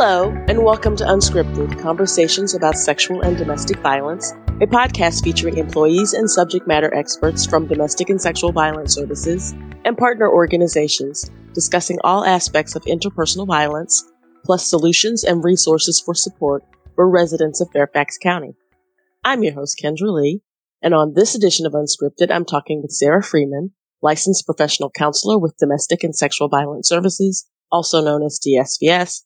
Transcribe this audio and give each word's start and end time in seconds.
Hello, 0.00 0.30
and 0.46 0.62
welcome 0.62 0.94
to 0.94 1.02
Unscripted 1.02 1.82
Conversations 1.82 2.54
about 2.54 2.78
Sexual 2.78 3.22
and 3.22 3.36
Domestic 3.36 3.78
Violence, 3.78 4.30
a 4.60 4.66
podcast 4.68 5.24
featuring 5.24 5.58
employees 5.58 6.12
and 6.12 6.30
subject 6.30 6.68
matter 6.68 6.94
experts 6.94 7.44
from 7.44 7.66
domestic 7.66 8.08
and 8.08 8.22
sexual 8.22 8.52
violence 8.52 8.94
services 8.94 9.56
and 9.84 9.98
partner 9.98 10.30
organizations 10.30 11.28
discussing 11.52 11.98
all 12.04 12.24
aspects 12.24 12.76
of 12.76 12.84
interpersonal 12.84 13.44
violence, 13.44 14.04
plus 14.44 14.70
solutions 14.70 15.24
and 15.24 15.42
resources 15.42 16.00
for 16.00 16.14
support 16.14 16.62
for 16.94 17.10
residents 17.10 17.60
of 17.60 17.68
Fairfax 17.72 18.18
County. 18.18 18.54
I'm 19.24 19.42
your 19.42 19.54
host, 19.54 19.80
Kendra 19.82 20.14
Lee, 20.14 20.42
and 20.80 20.94
on 20.94 21.14
this 21.14 21.34
edition 21.34 21.66
of 21.66 21.72
Unscripted, 21.72 22.30
I'm 22.30 22.44
talking 22.44 22.82
with 22.82 22.92
Sarah 22.92 23.20
Freeman, 23.20 23.72
licensed 24.00 24.46
professional 24.46 24.90
counselor 24.90 25.40
with 25.40 25.56
Domestic 25.58 26.04
and 26.04 26.14
Sexual 26.14 26.50
Violence 26.50 26.88
Services, 26.88 27.48
also 27.72 28.00
known 28.00 28.22
as 28.22 28.38
DSVS, 28.38 29.22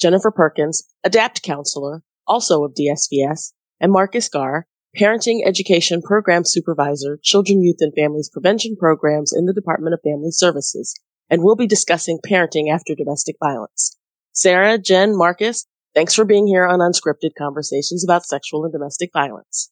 Jennifer 0.00 0.30
Perkins, 0.30 0.84
ADAPT 1.04 1.42
counselor, 1.42 2.02
also 2.26 2.64
of 2.64 2.74
DSVS, 2.74 3.52
and 3.80 3.92
Marcus 3.92 4.28
Garr, 4.28 4.66
Parenting 4.98 5.40
Education 5.44 6.02
Program 6.02 6.44
Supervisor, 6.44 7.18
Children, 7.22 7.62
Youth, 7.62 7.78
and 7.80 7.92
Families 7.96 8.28
Prevention 8.28 8.76
Programs 8.76 9.32
in 9.32 9.46
the 9.46 9.54
Department 9.54 9.94
of 9.94 10.00
Family 10.02 10.30
Services, 10.30 10.94
and 11.30 11.42
we'll 11.42 11.56
be 11.56 11.66
discussing 11.66 12.18
parenting 12.18 12.70
after 12.70 12.94
domestic 12.94 13.36
violence. 13.42 13.96
Sarah, 14.32 14.78
Jen, 14.78 15.16
Marcus, 15.16 15.66
thanks 15.94 16.14
for 16.14 16.24
being 16.24 16.46
here 16.46 16.66
on 16.66 16.80
Unscripted 16.80 17.30
Conversations 17.38 18.04
about 18.04 18.26
Sexual 18.26 18.64
and 18.64 18.72
Domestic 18.72 19.10
Violence. 19.12 19.70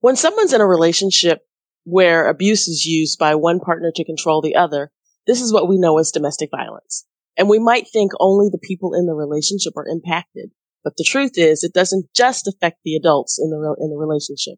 When 0.00 0.14
someone's 0.14 0.52
in 0.52 0.60
a 0.60 0.66
relationship 0.66 1.40
where 1.84 2.28
abuse 2.28 2.68
is 2.68 2.84
used 2.84 3.18
by 3.18 3.34
one 3.34 3.60
partner 3.60 3.90
to 3.94 4.04
control 4.04 4.42
the 4.42 4.56
other, 4.56 4.92
this 5.26 5.40
is 5.40 5.52
what 5.52 5.68
we 5.68 5.78
know 5.78 5.98
as 5.98 6.12
domestic 6.12 6.50
violence. 6.50 7.04
And 7.36 7.48
we 7.48 7.58
might 7.58 7.88
think 7.88 8.12
only 8.18 8.48
the 8.50 8.58
people 8.58 8.94
in 8.94 9.06
the 9.06 9.14
relationship 9.14 9.76
are 9.76 9.86
impacted. 9.86 10.50
But 10.82 10.96
the 10.96 11.04
truth 11.04 11.32
is 11.36 11.62
it 11.62 11.74
doesn't 11.74 12.06
just 12.14 12.46
affect 12.46 12.78
the 12.84 12.94
adults 12.94 13.38
in 13.42 13.50
the, 13.50 13.58
re- 13.58 13.76
in 13.78 13.90
the 13.90 13.96
relationship. 13.96 14.54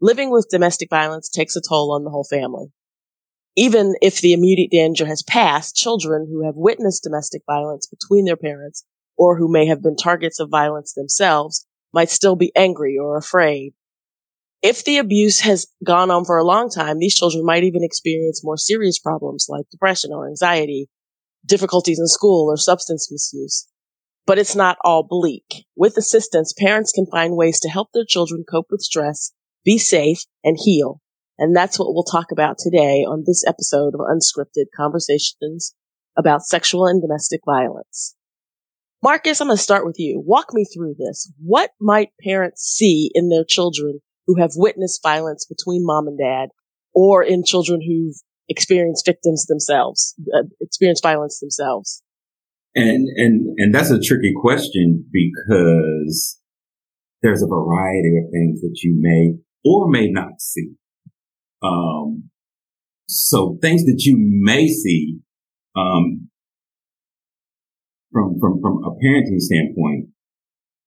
Living 0.00 0.30
with 0.30 0.48
domestic 0.50 0.88
violence 0.90 1.28
takes 1.28 1.56
a 1.56 1.60
toll 1.60 1.92
on 1.92 2.04
the 2.04 2.10
whole 2.10 2.26
family. 2.28 2.72
Even 3.56 3.94
if 4.00 4.20
the 4.20 4.32
immediate 4.32 4.70
danger 4.70 5.06
has 5.06 5.22
passed, 5.22 5.74
children 5.74 6.28
who 6.30 6.44
have 6.44 6.54
witnessed 6.54 7.02
domestic 7.02 7.42
violence 7.46 7.86
between 7.86 8.24
their 8.24 8.36
parents 8.36 8.84
or 9.16 9.36
who 9.36 9.50
may 9.50 9.66
have 9.66 9.82
been 9.82 9.96
targets 9.96 10.38
of 10.38 10.48
violence 10.50 10.94
themselves 10.94 11.66
might 11.92 12.10
still 12.10 12.36
be 12.36 12.52
angry 12.54 12.96
or 12.96 13.16
afraid. 13.16 13.74
If 14.62 14.84
the 14.84 14.98
abuse 14.98 15.40
has 15.40 15.66
gone 15.84 16.10
on 16.10 16.24
for 16.24 16.38
a 16.38 16.44
long 16.44 16.70
time, 16.70 16.98
these 16.98 17.14
children 17.14 17.44
might 17.44 17.64
even 17.64 17.82
experience 17.82 18.44
more 18.44 18.56
serious 18.56 18.98
problems 18.98 19.46
like 19.48 19.68
depression 19.70 20.12
or 20.12 20.28
anxiety 20.28 20.88
difficulties 21.44 21.98
in 21.98 22.06
school 22.06 22.50
or 22.50 22.56
substance 22.56 23.10
misuse. 23.10 23.66
But 24.26 24.38
it's 24.38 24.54
not 24.54 24.78
all 24.84 25.02
bleak. 25.02 25.66
With 25.76 25.96
assistance, 25.96 26.52
parents 26.52 26.92
can 26.92 27.06
find 27.06 27.36
ways 27.36 27.58
to 27.60 27.68
help 27.68 27.88
their 27.92 28.04
children 28.04 28.44
cope 28.48 28.66
with 28.70 28.80
stress, 28.82 29.32
be 29.64 29.78
safe, 29.78 30.20
and 30.44 30.56
heal. 30.58 31.00
And 31.38 31.56
that's 31.56 31.78
what 31.78 31.94
we'll 31.94 32.04
talk 32.04 32.30
about 32.30 32.58
today 32.58 33.02
on 33.02 33.24
this 33.26 33.44
episode 33.46 33.94
of 33.94 34.00
Unscripted 34.00 34.66
Conversations 34.76 35.74
about 36.16 36.42
Sexual 36.42 36.86
and 36.86 37.00
Domestic 37.00 37.40
Violence. 37.46 38.14
Marcus, 39.02 39.40
I'm 39.40 39.48
going 39.48 39.56
to 39.56 39.62
start 39.62 39.86
with 39.86 39.96
you. 39.98 40.22
Walk 40.24 40.52
me 40.52 40.66
through 40.66 40.96
this. 40.98 41.32
What 41.42 41.70
might 41.80 42.10
parents 42.22 42.62
see 42.62 43.10
in 43.14 43.30
their 43.30 43.44
children 43.44 44.00
who 44.26 44.38
have 44.38 44.50
witnessed 44.54 45.02
violence 45.02 45.46
between 45.46 45.86
mom 45.86 46.06
and 46.06 46.18
dad 46.18 46.50
or 46.94 47.22
in 47.22 47.42
children 47.42 47.80
who've 47.80 48.16
experience 48.50 49.02
victims 49.06 49.46
themselves, 49.46 50.14
uh, 50.34 50.42
experience 50.60 51.00
violence 51.00 51.40
themselves? 51.40 52.02
And, 52.74 53.08
and, 53.16 53.58
and 53.58 53.74
that's 53.74 53.90
a 53.90 54.00
tricky 54.00 54.32
question 54.36 55.06
because 55.10 56.38
there's 57.22 57.42
a 57.42 57.46
variety 57.46 58.18
of 58.18 58.30
things 58.30 58.60
that 58.60 58.78
you 58.82 58.96
may 58.98 59.38
or 59.64 59.88
may 59.90 60.10
not 60.10 60.40
see. 60.40 60.72
Um, 61.62 62.30
so 63.08 63.58
things 63.60 63.84
that 63.84 64.02
you 64.04 64.16
may 64.18 64.68
see, 64.68 65.18
um, 65.76 66.28
from, 68.12 68.38
from, 68.40 68.60
from 68.60 68.84
a 68.84 68.90
parenting 69.04 69.38
standpoint, 69.38 70.08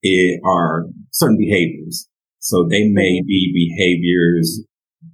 it 0.01 0.41
are 0.45 0.85
certain 1.11 1.38
behaviors. 1.38 2.09
So 2.39 2.67
they 2.69 2.89
may 2.89 3.19
mm-hmm. 3.19 3.27
be 3.27 3.69
behaviors 3.75 4.63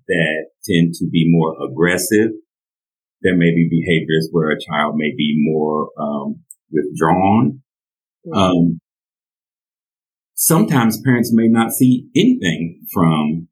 that 0.08 0.49
tend 0.68 0.94
to 0.96 1.10
be 1.10 1.26
more 1.28 1.56
aggressive. 1.64 2.32
There 3.22 3.36
may 3.36 3.52
be 3.54 3.68
behaviors 3.70 4.30
where 4.32 4.52
a 4.52 4.60
child 4.60 4.96
may 4.96 5.14
be 5.16 5.36
more 5.38 5.90
um, 6.00 6.44
withdrawn. 6.72 7.62
Um, 8.34 8.80
sometimes 10.36 11.02
parents 11.02 11.32
may 11.34 11.48
not 11.48 11.72
see 11.72 12.08
anything 12.16 12.86
from 12.92 13.50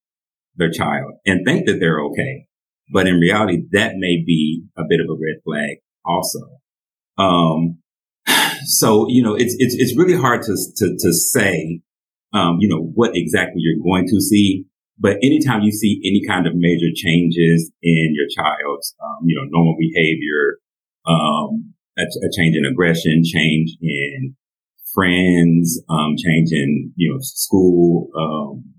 their 0.55 0.71
child 0.71 1.13
and 1.25 1.45
think 1.45 1.65
that 1.67 1.79
they're 1.79 2.01
okay. 2.01 2.47
But 2.91 3.07
in 3.07 3.19
reality, 3.19 3.63
that 3.71 3.93
may 3.97 4.23
be 4.25 4.63
a 4.77 4.83
bit 4.87 4.99
of 5.01 5.07
a 5.09 5.19
red 5.19 5.41
flag 5.43 5.77
also. 6.05 6.57
Um, 7.17 7.79
so, 8.65 9.07
you 9.09 9.21
know, 9.21 9.35
it's, 9.35 9.55
it's, 9.59 9.75
it's 9.75 9.97
really 9.97 10.17
hard 10.17 10.43
to, 10.43 10.55
to, 10.77 10.97
to 10.97 11.13
say, 11.13 11.81
um, 12.33 12.57
you 12.59 12.69
know, 12.69 12.81
what 12.95 13.11
exactly 13.13 13.57
you're 13.57 13.83
going 13.83 14.05
to 14.07 14.21
see. 14.21 14.65
But 14.99 15.17
anytime 15.21 15.61
you 15.61 15.71
see 15.71 16.01
any 16.03 16.21
kind 16.27 16.47
of 16.47 16.53
major 16.55 16.89
changes 16.95 17.71
in 17.83 18.15
your 18.15 18.25
child's, 18.33 18.95
um, 18.99 19.25
you 19.25 19.35
know, 19.35 19.45
normal 19.49 19.75
behavior, 19.77 20.57
um, 21.05 21.73
a, 21.97 22.01
a, 22.01 22.29
change 22.35 22.55
in 22.57 22.65
aggression, 22.65 23.21
change 23.23 23.77
in 23.81 24.35
friends, 24.93 25.79
um, 25.89 26.15
change 26.17 26.49
in, 26.51 26.91
you 26.95 27.13
know, 27.13 27.19
school, 27.21 28.09
um, 28.17 28.73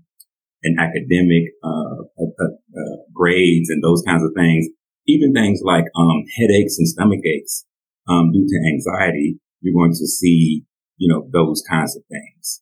and 0.61 0.77
academic, 0.77 1.55
uh, 1.63 2.03
uh, 2.19 2.43
uh, 2.43 2.97
grades 3.13 3.69
and 3.69 3.81
those 3.81 4.03
kinds 4.05 4.23
of 4.23 4.31
things, 4.35 4.67
even 5.07 5.33
things 5.33 5.61
like, 5.63 5.85
um, 5.95 6.23
headaches 6.37 6.77
and 6.77 6.87
stomach 6.87 7.19
aches, 7.25 7.65
um, 8.09 8.31
due 8.33 8.45
to 8.45 8.73
anxiety, 8.73 9.39
you're 9.61 9.73
going 9.73 9.91
to 9.91 10.05
see, 10.05 10.65
you 10.97 11.07
know, 11.07 11.29
those 11.31 11.63
kinds 11.69 11.95
of 11.95 12.03
things. 12.09 12.61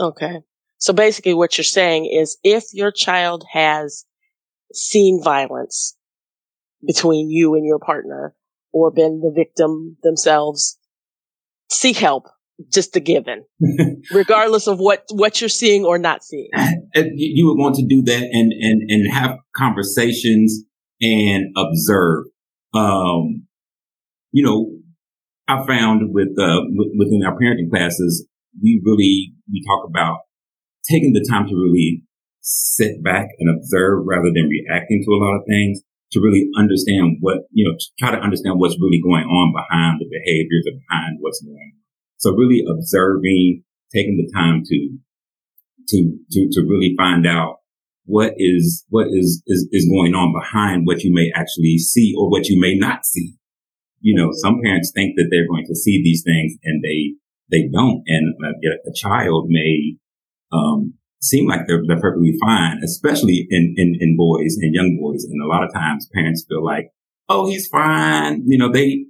Okay. 0.00 0.40
So 0.78 0.92
basically 0.92 1.34
what 1.34 1.56
you're 1.56 1.64
saying 1.64 2.06
is 2.06 2.38
if 2.42 2.64
your 2.72 2.90
child 2.90 3.44
has 3.52 4.04
seen 4.72 5.22
violence 5.22 5.96
between 6.86 7.30
you 7.30 7.54
and 7.54 7.64
your 7.64 7.78
partner 7.78 8.34
or 8.72 8.90
been 8.90 9.20
the 9.20 9.32
victim 9.34 9.96
themselves, 10.02 10.78
seek 11.70 11.96
help. 11.96 12.28
Just 12.72 12.94
a 12.94 13.00
given, 13.00 13.44
regardless 14.12 14.68
of 14.68 14.78
what, 14.78 15.02
what 15.10 15.40
you're 15.40 15.48
seeing 15.48 15.84
or 15.84 15.98
not 15.98 16.22
seeing. 16.22 16.50
You 16.94 17.48
would 17.48 17.60
want 17.60 17.74
to 17.74 17.84
do 17.84 18.02
that 18.02 18.22
and, 18.22 18.52
and, 18.52 18.88
and 18.88 19.12
have 19.12 19.38
conversations 19.56 20.62
and 21.00 21.46
observe. 21.56 22.26
Um, 22.72 23.48
you 24.30 24.44
know, 24.44 24.70
I 25.48 25.66
found 25.66 26.14
with, 26.14 26.38
uh, 26.38 26.60
within 26.96 27.22
our 27.26 27.36
parenting 27.36 27.68
classes, 27.68 28.28
we 28.62 28.80
really, 28.84 29.34
we 29.50 29.64
talk 29.66 29.88
about 29.90 30.18
taking 30.88 31.12
the 31.12 31.26
time 31.28 31.46
to 31.48 31.54
really 31.54 32.02
sit 32.40 33.02
back 33.02 33.28
and 33.38 33.48
observe 33.56 34.04
rather 34.04 34.28
than 34.28 34.52
reacting 34.52 35.02
to 35.04 35.10
a 35.12 35.20
lot 35.20 35.40
of 35.40 35.48
things 35.48 35.80
to 36.12 36.20
really 36.20 36.46
understand 36.56 37.18
what, 37.20 37.48
you 37.50 37.64
know, 37.64 37.76
try 37.98 38.14
to 38.14 38.22
understand 38.22 38.60
what's 38.60 38.78
really 38.80 39.00
going 39.02 39.24
on 39.24 39.52
behind 39.52 39.98
the 39.98 40.06
behaviors 40.06 40.64
or 40.68 40.76
behind 40.78 41.18
what's 41.20 41.42
going 41.42 41.56
on. 41.56 41.72
So 42.18 42.32
really 42.32 42.62
observing, 42.68 43.64
taking 43.92 44.16
the 44.16 44.30
time 44.32 44.62
to, 44.64 44.78
to, 45.88 46.16
to, 46.30 46.48
to 46.52 46.60
really 46.68 46.94
find 46.96 47.26
out 47.26 47.64
what 48.04 48.34
is, 48.36 48.84
what 48.90 49.08
is, 49.10 49.42
is, 49.46 49.66
is 49.72 49.88
going 49.90 50.14
on 50.14 50.32
behind 50.38 50.86
what 50.86 51.02
you 51.02 51.12
may 51.12 51.32
actually 51.34 51.78
see 51.78 52.14
or 52.16 52.30
what 52.30 52.48
you 52.48 52.60
may 52.60 52.76
not 52.76 53.04
see. 53.04 53.34
You 54.00 54.14
know, 54.14 54.30
some 54.34 54.60
parents 54.62 54.92
think 54.94 55.14
that 55.16 55.28
they're 55.30 55.48
going 55.48 55.66
to 55.66 55.74
see 55.74 56.02
these 56.04 56.22
things 56.22 56.54
and 56.62 56.84
they, 56.84 57.16
they 57.50 57.68
don't. 57.72 58.02
And 58.06 58.34
uh, 58.44 58.52
a, 58.52 58.90
a 58.90 58.94
child 58.94 59.46
may 59.48 59.96
um, 60.54 60.94
seem 61.20 61.48
like 61.48 61.62
they're, 61.66 61.82
they're 61.86 62.00
perfectly 62.00 62.34
fine, 62.44 62.78
especially 62.84 63.46
in, 63.50 63.74
in, 63.76 63.96
in 63.98 64.16
boys 64.16 64.56
and 64.60 64.74
young 64.74 64.98
boys. 65.00 65.24
And 65.24 65.42
a 65.42 65.48
lot 65.48 65.64
of 65.64 65.72
times 65.72 66.08
parents 66.14 66.44
feel 66.48 66.64
like, 66.64 66.90
oh, 67.28 67.48
he's 67.48 67.66
fine. 67.68 68.42
You 68.46 68.58
know, 68.58 68.70
they, 68.70 69.06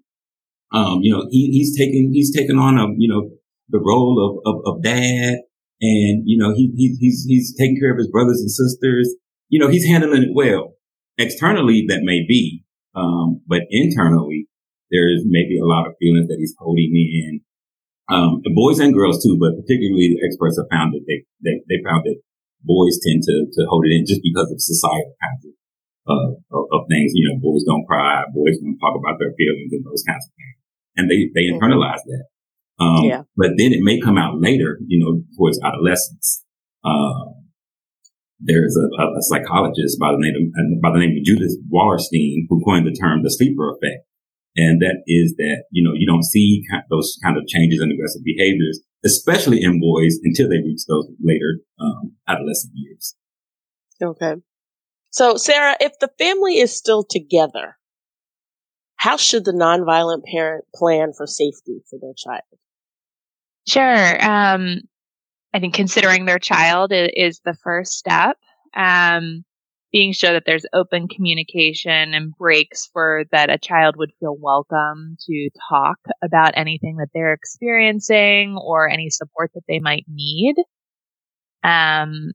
um, 0.72 1.00
you 1.02 1.12
know, 1.12 1.26
he, 1.30 1.50
he's 1.52 1.76
taking, 1.76 2.12
he's 2.12 2.34
taking 2.34 2.58
on 2.58 2.78
a, 2.78 2.86
you 2.96 3.08
know, 3.08 3.30
the 3.68 3.80
role 3.84 4.42
of, 4.46 4.54
of, 4.54 4.62
of 4.64 4.82
dad. 4.82 5.40
And, 5.80 6.22
you 6.24 6.38
know, 6.38 6.54
he, 6.54 6.72
he, 6.76 6.96
he's, 7.00 7.24
he's 7.28 7.54
taking 7.58 7.78
care 7.80 7.92
of 7.92 7.98
his 7.98 8.10
brothers 8.10 8.40
and 8.40 8.50
sisters. 8.50 9.14
You 9.48 9.60
know, 9.60 9.68
he's 9.68 9.86
handling 9.86 10.22
it 10.22 10.34
well. 10.34 10.74
Externally, 11.18 11.84
that 11.88 12.00
may 12.02 12.24
be. 12.26 12.64
Um, 12.94 13.42
but 13.46 13.62
internally, 13.70 14.46
there's 14.90 15.22
maybe 15.26 15.58
a 15.58 15.66
lot 15.66 15.88
of 15.88 15.94
feelings 15.98 16.28
that 16.28 16.36
he's 16.38 16.54
holding 16.58 16.92
in 16.94 17.40
um, 18.08 18.44
boys 18.52 18.80
and 18.80 18.92
girls 18.92 19.22
too, 19.24 19.36
but 19.40 19.56
particularly 19.56 20.12
the 20.12 20.20
experts 20.28 20.60
have 20.60 20.68
found 20.68 20.92
that 20.92 21.04
they, 21.08 21.24
they, 21.40 21.64
they 21.68 21.80
found 21.80 22.04
that 22.04 22.20
boys 22.60 23.00
tend 23.00 23.24
to, 23.24 23.34
to 23.48 23.60
hold 23.68 23.84
it 23.88 23.96
in 23.96 24.04
just 24.04 24.20
because 24.20 24.48
of 24.52 24.60
societal 24.60 25.16
kinds 25.16 25.42
of, 25.48 25.54
uh, 26.04 26.30
of, 26.52 26.62
of, 26.68 26.80
things. 26.92 27.16
You 27.16 27.32
know, 27.32 27.40
boys 27.40 27.64
don't 27.64 27.88
cry, 27.88 28.28
boys 28.28 28.60
don't 28.60 28.76
talk 28.76 28.96
about 29.00 29.16
their 29.16 29.32
feelings 29.36 29.72
and 29.72 29.84
those 29.84 30.04
kinds 30.04 30.24
of 30.28 30.32
things. 30.36 30.56
And 31.00 31.04
they, 31.08 31.32
they 31.32 31.48
internalize 31.48 32.04
that. 32.04 32.24
Um, 32.78 33.04
yeah. 33.04 33.22
But 33.36 33.56
then 33.56 33.72
it 33.72 33.80
may 33.80 34.00
come 34.00 34.18
out 34.18 34.36
later, 34.36 34.78
you 34.86 35.00
know, 35.00 35.22
towards 35.36 35.60
adolescence. 35.64 36.44
Uh, 36.84 37.32
there's 38.40 38.76
a, 38.76 38.86
a, 39.00 39.22
psychologist 39.22 39.96
by 39.98 40.12
the 40.12 40.20
name 40.20 40.36
of, 40.36 40.82
by 40.82 40.92
the 40.92 41.00
name 41.00 41.16
of 41.16 41.24
Judith 41.24 41.56
Wallerstein 41.72 42.44
who 42.48 42.62
coined 42.64 42.84
the 42.84 42.92
term 42.92 43.22
the 43.22 43.30
sleeper 43.30 43.70
effect. 43.70 44.04
And 44.56 44.80
that 44.82 45.02
is 45.06 45.34
that, 45.36 45.64
you 45.70 45.82
know, 45.82 45.94
you 45.94 46.06
don't 46.06 46.24
see 46.24 46.62
those 46.90 47.18
kind 47.22 47.36
of 47.36 47.46
changes 47.46 47.80
in 47.80 47.90
aggressive 47.90 48.22
behaviors, 48.24 48.80
especially 49.04 49.62
in 49.62 49.80
boys 49.80 50.18
until 50.22 50.48
they 50.48 50.58
reach 50.58 50.82
those 50.88 51.08
later 51.22 51.60
um, 51.80 52.12
adolescent 52.28 52.72
years. 52.74 53.16
Okay. 54.02 54.34
So, 55.10 55.36
Sarah, 55.36 55.76
if 55.80 55.92
the 56.00 56.10
family 56.18 56.58
is 56.58 56.76
still 56.76 57.04
together, 57.04 57.76
how 58.96 59.16
should 59.16 59.44
the 59.44 59.52
nonviolent 59.52 60.24
parent 60.24 60.64
plan 60.74 61.12
for 61.16 61.26
safety 61.26 61.82
for 61.90 61.98
their 62.00 62.14
child? 62.16 62.42
Sure. 63.66 64.24
Um, 64.24 64.80
I 65.52 65.60
think 65.60 65.74
considering 65.74 66.24
their 66.24 66.38
child 66.38 66.92
is, 66.92 67.10
is 67.14 67.40
the 67.44 67.56
first 67.62 67.92
step. 67.92 68.36
Um, 68.74 69.44
being 69.94 70.12
sure 70.12 70.32
that 70.32 70.42
there's 70.44 70.66
open 70.72 71.06
communication 71.06 72.14
and 72.14 72.36
breaks 72.36 72.90
for 72.92 73.22
that 73.30 73.48
a 73.48 73.56
child 73.56 73.94
would 73.96 74.10
feel 74.18 74.36
welcome 74.36 75.16
to 75.24 75.48
talk 75.70 75.98
about 76.20 76.52
anything 76.56 76.96
that 76.96 77.06
they're 77.14 77.32
experiencing 77.32 78.58
or 78.60 78.90
any 78.90 79.08
support 79.08 79.52
that 79.54 79.62
they 79.68 79.78
might 79.78 80.04
need. 80.08 80.56
Um, 81.62 82.32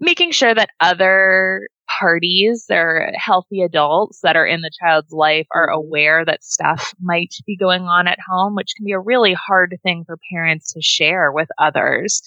making 0.00 0.32
sure 0.32 0.54
that 0.54 0.68
other 0.80 1.66
parties 1.98 2.66
or 2.70 3.10
healthy 3.14 3.62
adults 3.62 4.20
that 4.22 4.36
are 4.36 4.46
in 4.46 4.60
the 4.60 4.70
child's 4.82 5.10
life 5.10 5.46
are 5.54 5.70
aware 5.70 6.26
that 6.26 6.44
stuff 6.44 6.92
might 7.00 7.32
be 7.46 7.56
going 7.56 7.84
on 7.84 8.06
at 8.06 8.18
home, 8.28 8.54
which 8.54 8.74
can 8.76 8.84
be 8.84 8.92
a 8.92 9.00
really 9.00 9.32
hard 9.32 9.78
thing 9.82 10.04
for 10.04 10.18
parents 10.30 10.74
to 10.74 10.82
share 10.82 11.32
with 11.32 11.48
others. 11.58 12.20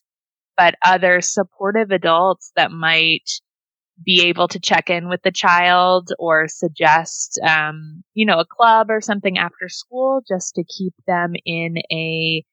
But 0.57 0.73
other 0.83 1.21
supportive 1.21 1.91
adults 1.91 2.51
that 2.55 2.71
might 2.71 3.29
be 4.03 4.23
able 4.23 4.47
to 4.47 4.59
check 4.59 4.89
in 4.89 5.09
with 5.09 5.21
the 5.23 5.31
child 5.31 6.09
or 6.19 6.47
suggest, 6.47 7.39
um, 7.47 8.03
you 8.13 8.25
know, 8.25 8.39
a 8.39 8.45
club 8.45 8.89
or 8.89 9.01
something 9.01 9.37
after 9.37 9.69
school 9.69 10.21
just 10.27 10.55
to 10.55 10.63
keep 10.63 10.93
them 11.07 11.33
in 11.45 11.77
a 11.91 12.43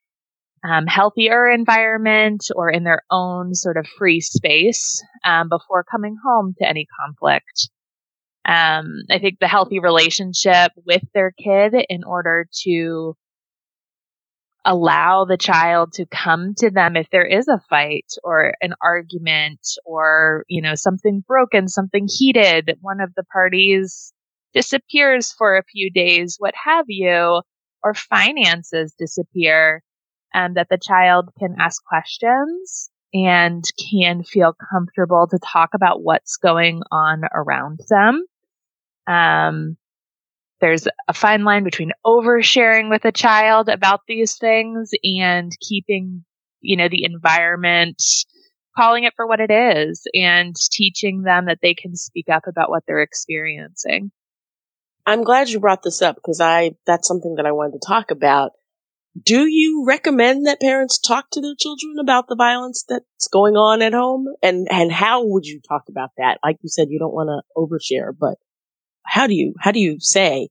um, 0.68 0.86
healthier 0.86 1.48
environment 1.48 2.46
or 2.54 2.68
in 2.68 2.84
their 2.84 3.02
own 3.10 3.54
sort 3.54 3.76
of 3.76 3.86
free 3.86 4.20
space 4.20 5.02
um, 5.24 5.48
before 5.48 5.84
coming 5.84 6.16
home 6.24 6.54
to 6.58 6.68
any 6.68 6.86
conflict. 7.00 7.70
Um, 8.44 9.02
I 9.10 9.18
think 9.18 9.38
the 9.38 9.48
healthy 9.48 9.78
relationship 9.78 10.72
with 10.86 11.02
their 11.14 11.32
kid 11.32 11.74
in 11.88 12.02
order 12.02 12.48
to 12.64 13.14
allow 14.64 15.24
the 15.24 15.36
child 15.36 15.92
to 15.94 16.06
come 16.06 16.54
to 16.58 16.70
them 16.70 16.96
if 16.96 17.08
there 17.10 17.26
is 17.26 17.48
a 17.48 17.62
fight 17.70 18.12
or 18.22 18.54
an 18.60 18.74
argument 18.82 19.60
or, 19.84 20.44
you 20.48 20.60
know, 20.60 20.74
something 20.74 21.24
broken, 21.26 21.68
something 21.68 22.06
heated, 22.08 22.76
one 22.80 23.00
of 23.00 23.14
the 23.16 23.24
parties 23.24 24.12
disappears 24.52 25.32
for 25.32 25.56
a 25.56 25.64
few 25.64 25.90
days, 25.90 26.36
what 26.38 26.54
have 26.64 26.86
you, 26.88 27.42
or 27.82 27.94
finances 27.94 28.94
disappear 28.98 29.82
um, 30.34 30.54
that 30.54 30.68
the 30.68 30.78
child 30.78 31.30
can 31.38 31.56
ask 31.58 31.82
questions 31.84 32.90
and 33.14 33.64
can 33.90 34.22
feel 34.22 34.54
comfortable 34.70 35.26
to 35.30 35.38
talk 35.38 35.70
about 35.74 36.02
what's 36.02 36.36
going 36.36 36.82
on 36.90 37.22
around 37.32 37.80
them. 37.88 38.24
Um, 39.06 39.76
there's 40.60 40.86
a 41.06 41.14
fine 41.14 41.44
line 41.44 41.64
between 41.64 41.92
oversharing 42.04 42.90
with 42.90 43.04
a 43.04 43.12
child 43.12 43.68
about 43.68 44.00
these 44.08 44.36
things 44.36 44.90
and 45.02 45.52
keeping, 45.60 46.24
you 46.60 46.76
know, 46.76 46.88
the 46.88 47.04
environment, 47.04 48.02
calling 48.76 49.04
it 49.04 49.14
for 49.16 49.26
what 49.26 49.40
it 49.40 49.50
is 49.50 50.02
and 50.14 50.54
teaching 50.72 51.22
them 51.22 51.46
that 51.46 51.58
they 51.62 51.74
can 51.74 51.94
speak 51.96 52.26
up 52.28 52.44
about 52.46 52.70
what 52.70 52.82
they're 52.86 53.02
experiencing. 53.02 54.10
I'm 55.06 55.24
glad 55.24 55.48
you 55.48 55.60
brought 55.60 55.82
this 55.82 56.02
up 56.02 56.16
because 56.16 56.40
I, 56.40 56.72
that's 56.86 57.08
something 57.08 57.36
that 57.36 57.46
I 57.46 57.52
wanted 57.52 57.80
to 57.80 57.86
talk 57.86 58.10
about 58.10 58.52
do 59.24 59.46
you 59.46 59.84
recommend 59.86 60.46
that 60.46 60.60
parents 60.60 60.98
talk 60.98 61.30
to 61.32 61.40
their 61.40 61.54
children 61.58 61.96
about 62.00 62.28
the 62.28 62.36
violence 62.36 62.84
that's 62.88 63.28
going 63.32 63.54
on 63.54 63.82
at 63.82 63.92
home? 63.92 64.26
And, 64.42 64.68
and 64.70 64.92
how 64.92 65.24
would 65.24 65.46
you 65.46 65.60
talk 65.66 65.84
about 65.88 66.10
that? 66.18 66.38
Like 66.44 66.56
you 66.62 66.68
said, 66.68 66.88
you 66.90 66.98
don't 66.98 67.14
want 67.14 67.28
to 67.28 67.42
overshare, 67.56 68.12
but 68.18 68.36
how 69.08 69.26
do 69.26 69.34
you, 69.34 69.54
how 69.60 69.72
do 69.72 69.80
you 69.80 69.96
say 70.00 70.48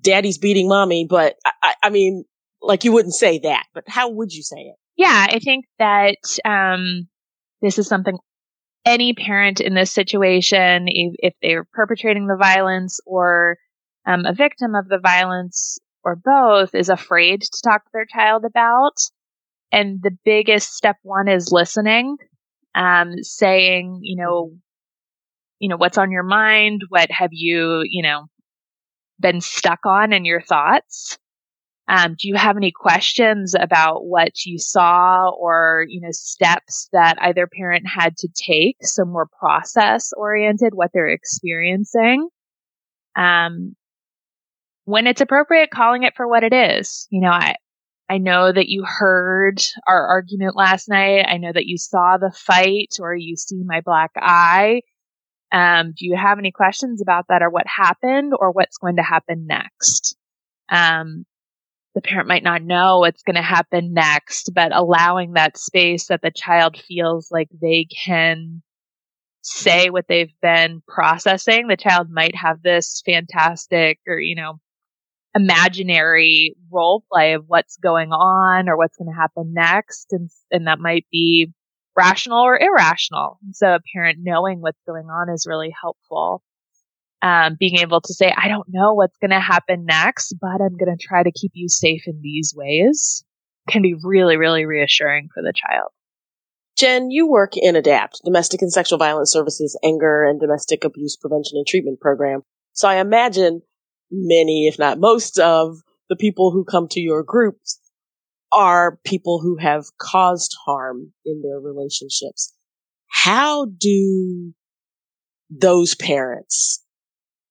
daddy's 0.00 0.38
beating 0.38 0.68
mommy? 0.68 1.06
But 1.08 1.36
I, 1.44 1.74
I 1.84 1.90
mean, 1.90 2.24
like 2.62 2.84
you 2.84 2.92
wouldn't 2.92 3.14
say 3.14 3.38
that, 3.40 3.64
but 3.74 3.84
how 3.86 4.10
would 4.10 4.32
you 4.32 4.42
say 4.42 4.58
it? 4.58 4.76
Yeah, 4.96 5.26
I 5.30 5.38
think 5.38 5.64
that, 5.78 6.16
um, 6.44 7.08
this 7.62 7.78
is 7.78 7.86
something 7.86 8.18
any 8.84 9.12
parent 9.12 9.60
in 9.60 9.74
this 9.74 9.92
situation, 9.92 10.86
if, 10.88 11.34
they're 11.42 11.64
perpetrating 11.72 12.26
the 12.26 12.36
violence 12.36 13.00
or 13.06 13.56
um, 14.06 14.24
a 14.24 14.32
victim 14.32 14.74
of 14.74 14.88
the 14.88 14.98
violence, 14.98 15.78
or 16.02 16.16
both 16.16 16.74
is 16.74 16.88
afraid 16.88 17.42
to 17.42 17.62
talk 17.62 17.84
to 17.84 17.90
their 17.92 18.06
child 18.06 18.44
about. 18.44 18.94
And 19.72 20.00
the 20.02 20.16
biggest 20.24 20.72
step 20.72 20.96
one 21.02 21.28
is 21.28 21.52
listening, 21.52 22.16
um, 22.74 23.22
saying, 23.22 24.00
you 24.02 24.16
know, 24.16 24.52
you 25.60 25.68
know, 25.68 25.76
what's 25.76 25.98
on 25.98 26.10
your 26.10 26.24
mind? 26.24 26.82
What 26.88 27.10
have 27.10 27.30
you, 27.32 27.82
you 27.84 28.02
know, 28.02 28.26
been 29.20 29.40
stuck 29.40 29.80
on 29.84 30.12
in 30.12 30.24
your 30.24 30.40
thoughts? 30.40 31.18
Um, 31.86 32.14
do 32.18 32.28
you 32.28 32.36
have 32.36 32.56
any 32.56 32.70
questions 32.70 33.54
about 33.58 34.04
what 34.04 34.46
you 34.46 34.58
saw 34.58 35.28
or, 35.30 35.84
you 35.88 36.00
know, 36.00 36.12
steps 36.12 36.88
that 36.92 37.16
either 37.20 37.48
parent 37.48 37.84
had 37.86 38.16
to 38.18 38.28
take? 38.28 38.76
So 38.82 39.04
more 39.04 39.28
process 39.38 40.12
oriented, 40.16 40.72
what 40.72 40.90
they're 40.94 41.08
experiencing. 41.08 42.28
Um, 43.16 43.74
when 44.84 45.06
it's 45.06 45.20
appropriate, 45.20 45.70
calling 45.70 46.04
it 46.04 46.14
for 46.16 46.28
what 46.28 46.44
it 46.44 46.52
is. 46.52 47.06
You 47.10 47.22
know, 47.22 47.30
I, 47.30 47.56
I 48.08 48.18
know 48.18 48.52
that 48.52 48.68
you 48.68 48.84
heard 48.84 49.60
our 49.86 50.06
argument 50.06 50.56
last 50.56 50.88
night. 50.88 51.26
I 51.28 51.38
know 51.38 51.52
that 51.52 51.66
you 51.66 51.76
saw 51.76 52.18
the 52.18 52.32
fight 52.32 52.96
or 53.00 53.14
you 53.14 53.36
see 53.36 53.62
my 53.64 53.80
black 53.80 54.12
eye. 54.16 54.82
Um, 55.52 55.92
do 55.96 56.06
you 56.06 56.16
have 56.16 56.38
any 56.38 56.52
questions 56.52 57.02
about 57.02 57.26
that 57.28 57.42
or 57.42 57.50
what 57.50 57.66
happened 57.66 58.32
or 58.38 58.52
what's 58.52 58.78
going 58.78 58.96
to 58.96 59.02
happen 59.02 59.46
next? 59.46 60.16
Um, 60.70 61.24
the 61.94 62.00
parent 62.00 62.28
might 62.28 62.44
not 62.44 62.62
know 62.62 63.00
what's 63.00 63.22
going 63.22 63.36
to 63.36 63.42
happen 63.42 63.92
next, 63.92 64.52
but 64.54 64.74
allowing 64.74 65.32
that 65.32 65.58
space 65.58 66.06
that 66.06 66.22
the 66.22 66.30
child 66.30 66.76
feels 66.76 67.28
like 67.32 67.48
they 67.60 67.86
can 68.04 68.62
say 69.42 69.90
what 69.90 70.06
they've 70.08 70.32
been 70.40 70.82
processing. 70.86 71.66
The 71.66 71.76
child 71.76 72.08
might 72.10 72.36
have 72.36 72.62
this 72.62 73.02
fantastic 73.04 73.98
or, 74.06 74.20
you 74.20 74.36
know, 74.36 74.60
imaginary 75.34 76.54
role 76.70 77.04
play 77.12 77.34
of 77.34 77.44
what's 77.46 77.76
going 77.76 78.12
on 78.12 78.68
or 78.68 78.76
what's 78.76 78.96
going 78.96 79.10
to 79.10 79.20
happen 79.20 79.52
next. 79.54 80.08
And, 80.12 80.30
and 80.50 80.66
that 80.66 80.78
might 80.78 81.06
be 81.10 81.52
rational 82.00 82.40
or 82.40 82.58
irrational. 82.58 83.38
So 83.52 83.74
a 83.74 83.80
parent 83.94 84.18
knowing 84.22 84.60
what's 84.60 84.80
going 84.86 85.06
on 85.06 85.32
is 85.32 85.46
really 85.48 85.72
helpful. 85.80 86.42
Um, 87.22 87.56
being 87.60 87.76
able 87.78 88.00
to 88.00 88.14
say, 88.14 88.32
I 88.34 88.48
don't 88.48 88.66
know 88.68 88.94
what's 88.94 89.16
going 89.18 89.30
to 89.30 89.40
happen 89.40 89.84
next, 89.84 90.34
but 90.40 90.62
I'm 90.62 90.78
going 90.78 90.96
to 90.96 91.06
try 91.06 91.22
to 91.22 91.30
keep 91.30 91.52
you 91.54 91.68
safe 91.68 92.02
in 92.06 92.20
these 92.22 92.54
ways 92.56 93.24
can 93.68 93.82
be 93.82 93.94
really, 94.02 94.36
really 94.36 94.64
reassuring 94.64 95.28
for 95.32 95.42
the 95.42 95.52
child. 95.54 95.90
Jen, 96.78 97.10
you 97.10 97.28
work 97.28 97.56
in 97.56 97.74
ADAPT, 97.74 98.20
Domestic 98.24 98.62
and 98.62 98.72
Sexual 98.72 98.98
Violence 98.98 99.30
Services 99.30 99.78
Anger 99.84 100.24
and 100.24 100.40
Domestic 100.40 100.84
Abuse 100.84 101.16
Prevention 101.16 101.58
and 101.58 101.66
Treatment 101.66 102.00
Program. 102.00 102.40
So 102.72 102.88
I 102.88 102.96
imagine 102.96 103.60
many, 104.10 104.66
if 104.66 104.78
not 104.78 104.98
most 104.98 105.38
of 105.38 105.76
the 106.08 106.16
people 106.16 106.52
who 106.52 106.64
come 106.64 106.88
to 106.88 107.00
your 107.00 107.22
groups 107.22 107.79
are 108.52 108.98
people 109.04 109.40
who 109.40 109.56
have 109.56 109.84
caused 109.98 110.56
harm 110.64 111.12
in 111.24 111.42
their 111.42 111.60
relationships. 111.60 112.52
How 113.08 113.66
do 113.66 114.52
those 115.50 115.94
parents, 115.94 116.84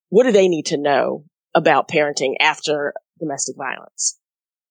what 0.10 0.24
do 0.24 0.32
they 0.32 0.48
need 0.48 0.68
to 0.68 0.78
know 0.78 1.26
about 1.54 1.90
parenting 1.90 2.36
after 2.40 2.94
domestic 3.20 3.56
violence? 3.58 4.18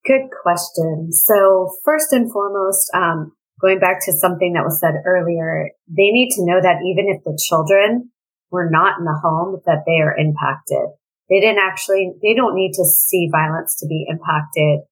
Good 0.07 0.29
question. 0.43 1.13
So 1.13 1.71
first 1.85 2.13
and 2.13 2.33
foremost, 2.33 2.91
um, 2.95 3.33
going 3.61 3.79
back 3.79 4.05
to 4.07 4.13
something 4.13 4.55
that 4.55 4.65
was 4.65 4.81
said 4.81 4.95
earlier, 5.05 5.71
they 5.89 6.11
need 6.11 6.31
to 6.37 6.47
know 6.47 6.61
that 6.61 6.81
even 6.87 7.07
if 7.09 7.23
the 7.25 7.39
children 7.49 8.11
were 8.51 8.71
not 8.71 8.99
in 8.99 9.05
the 9.05 9.19
home, 9.23 9.61
that 9.67 9.85
they 9.87 10.01
are 10.01 10.17
impacted. 10.17 10.89
They 11.29 11.41
didn't 11.41 11.61
actually, 11.61 12.15
they 12.23 12.35
don't 12.35 12.55
need 12.55 12.73
to 12.75 12.85
see 12.85 13.29
violence 13.31 13.77
to 13.81 13.87
be 13.87 14.07
impacted. 14.09 14.89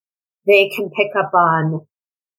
They 0.46 0.70
can 0.74 0.90
pick 0.90 1.10
up 1.18 1.32
on 1.34 1.86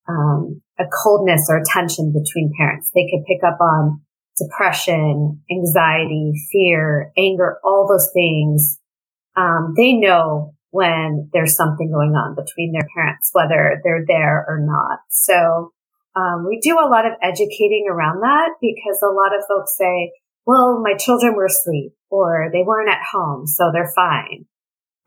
um, 0.07 0.61
a 0.79 0.85
coldness 1.03 1.47
or 1.49 1.57
a 1.57 1.65
tension 1.65 2.13
between 2.13 2.53
parents. 2.57 2.91
They 2.93 3.07
could 3.11 3.25
pick 3.25 3.43
up 3.45 3.59
on 3.59 4.01
depression, 4.37 5.41
anxiety, 5.51 6.33
fear, 6.51 7.11
anger, 7.17 7.57
all 7.63 7.87
those 7.89 8.09
things. 8.13 8.79
Um, 9.35 9.73
they 9.75 9.93
know 9.93 10.53
when 10.71 11.29
there's 11.33 11.55
something 11.55 11.91
going 11.91 12.11
on 12.11 12.35
between 12.35 12.71
their 12.71 12.87
parents, 12.95 13.29
whether 13.33 13.81
they're 13.83 14.05
there 14.07 14.45
or 14.47 14.59
not. 14.59 14.99
So 15.09 15.73
um, 16.15 16.45
we 16.47 16.59
do 16.61 16.77
a 16.79 16.89
lot 16.89 17.05
of 17.05 17.13
educating 17.21 17.85
around 17.89 18.21
that 18.21 18.51
because 18.61 19.01
a 19.01 19.13
lot 19.13 19.35
of 19.37 19.45
folks 19.47 19.75
say, 19.77 20.13
well, 20.45 20.81
my 20.81 20.95
children 20.97 21.35
were 21.35 21.45
asleep 21.45 21.93
or 22.09 22.49
they 22.53 22.63
weren't 22.65 22.89
at 22.89 23.05
home, 23.11 23.45
so 23.45 23.71
they're 23.73 23.91
fine. 23.95 24.45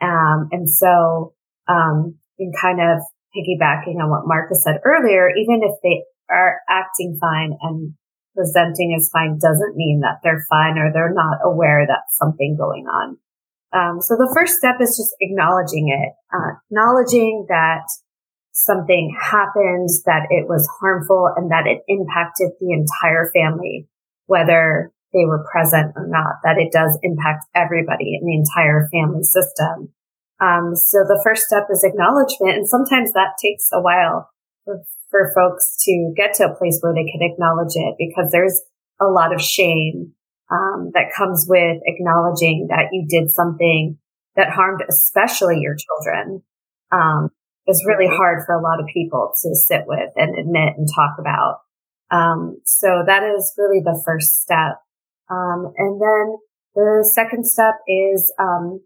Um, 0.01 0.49
and 0.53 0.69
so, 0.69 1.35
um, 1.69 2.17
in 2.41 2.51
kind 2.57 2.81
of 2.81 3.05
piggybacking 3.37 4.03
on 4.03 4.11
what 4.11 4.27
Marcus 4.27 4.65
said 4.65 4.81
earlier, 4.85 5.31
even 5.31 5.61
if 5.63 5.77
they 5.85 6.03
are 6.29 6.59
acting 6.69 7.19
fine 7.21 7.57
and 7.61 7.95
presenting 8.35 8.97
as 8.97 9.11
fine 9.13 9.39
doesn't 9.39 9.77
mean 9.77 10.01
that 10.01 10.19
they're 10.23 10.45
fine 10.49 10.79
or 10.79 10.91
they're 10.93 11.15
not 11.15 11.39
aware 11.45 11.87
that 11.87 12.11
something 12.11 12.57
going 12.59 12.87
on. 12.87 13.19
Um, 13.73 14.01
so 14.01 14.17
the 14.17 14.31
first 14.35 14.55
step 14.55 14.77
is 14.81 14.97
just 14.97 15.15
acknowledging 15.21 15.95
it, 15.95 16.11
uh, 16.35 16.59
acknowledging 16.67 17.47
that 17.49 17.87
something 18.53 19.15
happened, 19.21 19.89
that 20.07 20.27
it 20.31 20.49
was 20.49 20.69
harmful 20.81 21.31
and 21.37 21.51
that 21.51 21.67
it 21.67 21.83
impacted 21.87 22.51
the 22.59 22.73
entire 22.73 23.31
family, 23.31 23.87
whether 24.27 24.91
they 25.13 25.25
were 25.25 25.47
present 25.51 25.93
or 25.95 26.07
not, 26.07 26.43
that 26.43 26.59
it 26.59 26.73
does 26.73 26.99
impact 27.03 27.47
everybody 27.55 28.19
in 28.19 28.27
the 28.27 28.35
entire 28.35 28.89
family 28.91 29.23
system. 29.23 29.93
Um, 30.41 30.75
so 30.75 31.05
the 31.05 31.21
first 31.23 31.45
step 31.45 31.69
is 31.71 31.85
acknowledgement. 31.85 32.57
And 32.57 32.69
sometimes 32.69 33.13
that 33.13 33.37
takes 33.41 33.69
a 33.73 33.81
while 33.81 34.31
for, 34.65 34.81
for 35.11 35.33
folks 35.35 35.77
to 35.85 36.13
get 36.17 36.35
to 36.35 36.49
a 36.49 36.57
place 36.57 36.79
where 36.81 36.95
they 36.95 37.05
can 37.05 37.21
acknowledge 37.21 37.77
it 37.77 37.95
because 37.99 38.33
there's 38.33 38.61
a 39.01 39.07
lot 39.07 39.35
of 39.35 39.41
shame 39.41 40.13
um, 40.51 40.91
that 40.95 41.13
comes 41.17 41.47
with 41.49 41.79
acknowledging 41.85 42.69
that 42.71 42.89
you 42.93 43.07
did 43.09 43.31
something 43.31 43.99
that 44.37 44.51
harmed 44.51 44.83
especially 44.89 45.61
your 45.61 45.77
children 45.77 46.43
um, 46.93 47.31
is 47.67 47.85
really 47.87 48.09
hard 48.09 48.45
for 48.47 48.55
a 48.55 48.63
lot 48.63 48.81
of 48.81 48.87
people 48.87 49.33
to 49.43 49.55
sit 49.55 49.83
with 49.87 50.11
and 50.17 50.39
admit 50.39 50.75
and 50.77 50.89
talk 50.95 51.17
about. 51.19 51.61
Um, 52.11 52.59
so 52.65 53.05
that 53.07 53.23
is 53.23 53.55
really 53.57 53.81
the 53.81 54.01
first 54.05 54.43
step. 54.43 54.81
Um, 55.31 55.73
and 55.77 56.01
then 56.01 56.39
the 56.75 57.09
second 57.15 57.47
step 57.47 57.75
is 57.87 58.33
um, 58.39 58.81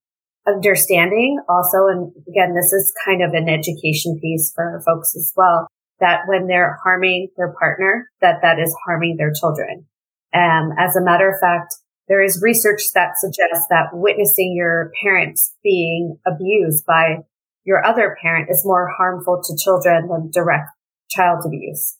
understanding 0.46 1.38
also, 1.48 1.86
and 1.88 2.12
again, 2.28 2.54
this 2.54 2.72
is 2.72 2.92
kind 3.04 3.22
of 3.22 3.32
an 3.32 3.48
education 3.48 4.18
piece 4.20 4.52
for 4.54 4.82
folks 4.84 5.14
as 5.16 5.32
well, 5.36 5.66
that 6.00 6.22
when 6.26 6.46
they're 6.46 6.78
harming 6.84 7.28
their 7.36 7.54
partner, 7.58 8.10
that 8.20 8.40
that 8.42 8.58
is 8.58 8.74
harming 8.86 9.16
their 9.16 9.32
children. 9.32 9.86
And 10.32 10.72
as 10.78 10.96
a 10.96 11.04
matter 11.04 11.28
of 11.28 11.40
fact, 11.40 11.74
there 12.08 12.22
is 12.22 12.42
research 12.42 12.82
that 12.94 13.16
suggests 13.16 13.66
that 13.70 13.88
witnessing 13.92 14.54
your 14.54 14.90
parents 15.02 15.54
being 15.62 16.18
abused 16.26 16.84
by 16.86 17.18
your 17.64 17.84
other 17.84 18.16
parent 18.20 18.48
is 18.50 18.62
more 18.64 18.90
harmful 18.98 19.40
to 19.42 19.56
children 19.56 20.08
than 20.08 20.30
direct 20.30 20.68
child 21.10 21.44
abuse. 21.46 21.96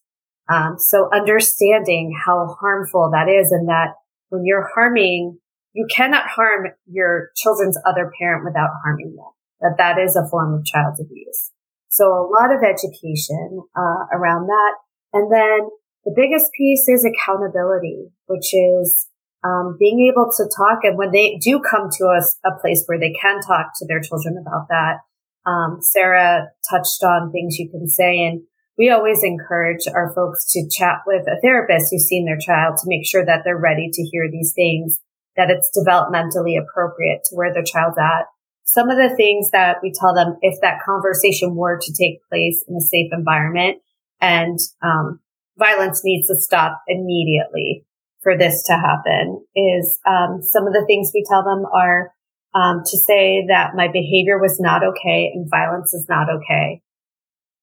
Um, 0.53 0.75
so 0.79 1.09
understanding 1.11 2.13
how 2.27 2.55
harmful 2.61 3.11
that 3.13 3.31
is 3.31 3.51
and 3.51 3.69
that 3.69 3.95
when 4.29 4.45
you're 4.45 4.69
harming, 4.75 5.39
you 5.75 5.87
cannot 5.95 6.29
harm 6.29 6.69
your 6.87 7.31
children's 7.37 7.79
other 7.85 8.11
parent 8.19 8.45
without 8.45 8.71
harming 8.83 9.17
them. 9.17 9.33
That 9.61 9.77
that 9.79 9.99
is 9.99 10.17
a 10.17 10.29
form 10.29 10.55
of 10.55 10.65
child 10.65 10.97
abuse. 11.01 11.51
So 11.89 12.07
a 12.07 12.27
lot 12.27 12.55
of 12.55 12.63
education 12.63 13.63
uh, 13.77 14.07
around 14.13 14.47
that, 14.47 14.75
and 15.13 15.31
then 15.31 15.69
the 16.05 16.15
biggest 16.15 16.53
piece 16.57 16.89
is 16.89 17.05
accountability, 17.05 18.11
which 18.27 18.53
is 18.53 19.09
um, 19.45 19.77
being 19.79 20.11
able 20.11 20.31
to 20.37 20.45
talk. 20.57 20.81
And 20.83 20.99
when 20.99 21.13
they 21.13 21.39
do 21.41 21.61
come 21.61 21.89
to 21.99 22.07
us, 22.07 22.37
a 22.45 22.59
place 22.61 22.83
where 22.87 22.99
they 22.99 23.13
can 23.13 23.41
talk 23.41 23.73
to 23.77 23.87
their 23.87 24.01
children 24.01 24.37
about 24.41 24.69
that, 24.71 24.99
um, 25.47 25.79
Sarah 25.81 26.49
touched 26.69 27.03
on 27.05 27.31
things 27.31 27.59
you 27.59 27.71
can 27.71 27.89
say, 27.89 28.27
and 28.27 28.43
we 28.77 28.91
always 28.91 29.23
encourage 29.23 29.87
our 29.87 30.13
folks 30.15 30.51
to 30.53 30.69
chat 30.69 31.03
with 31.07 31.27
a 31.29 31.41
therapist 31.41 31.89
who's 31.91 32.07
seen 32.07 32.27
their 32.27 32.39
child 32.39 32.77
to 32.79 32.89
make 32.89 33.07
sure 33.07 33.25
that 33.25 33.43
they're 33.45 33.57
ready 33.57 33.89
to 33.93 34.03
hear 34.03 34.29
these 34.31 34.53
things, 34.55 35.01
that 35.37 35.51
it's 35.51 35.71
developmentally 35.77 36.59
appropriate 36.61 37.23
to 37.25 37.37
where 37.37 37.53
their 37.53 37.65
child's 37.65 37.99
at. 37.99 38.27
Some 38.65 38.89
of 38.89 38.97
the 38.97 39.15
things 39.17 39.51
that 39.51 39.79
we 39.83 39.93
tell 39.93 40.15
them, 40.15 40.37
if 40.41 40.61
that 40.63 40.81
conversation 40.85 41.55
were 41.55 41.79
to 41.81 41.93
take 41.93 42.27
place 42.29 42.65
in 42.67 42.77
a 42.77 42.81
safe 42.81 43.13
environment 43.13 43.79
and 44.21 44.59
um, 44.83 45.21
violence 45.59 46.01
needs 46.03 46.29
to 46.29 46.41
stop 46.41 46.83
immediately 46.89 47.85
for 48.23 48.39
this 48.39 48.63
to 48.65 48.73
happen, 48.73 49.45
is 49.55 49.99
um, 50.09 50.41
some 50.41 50.67
of 50.67 50.73
the 50.73 50.85
things 50.87 51.11
we 51.13 51.25
tell 51.29 51.45
them 51.45 51.65
are 51.75 52.13
um, 52.55 52.83
to 52.87 52.97
say 52.97 53.45
that 53.49 53.75
my 53.75 53.89
behavior 53.89 54.39
was 54.41 54.59
not 54.61 54.83
okay 54.83 55.31
and 55.35 55.51
violence 55.51 55.93
is 55.93 56.07
not 56.09 56.29
okay. 56.31 56.81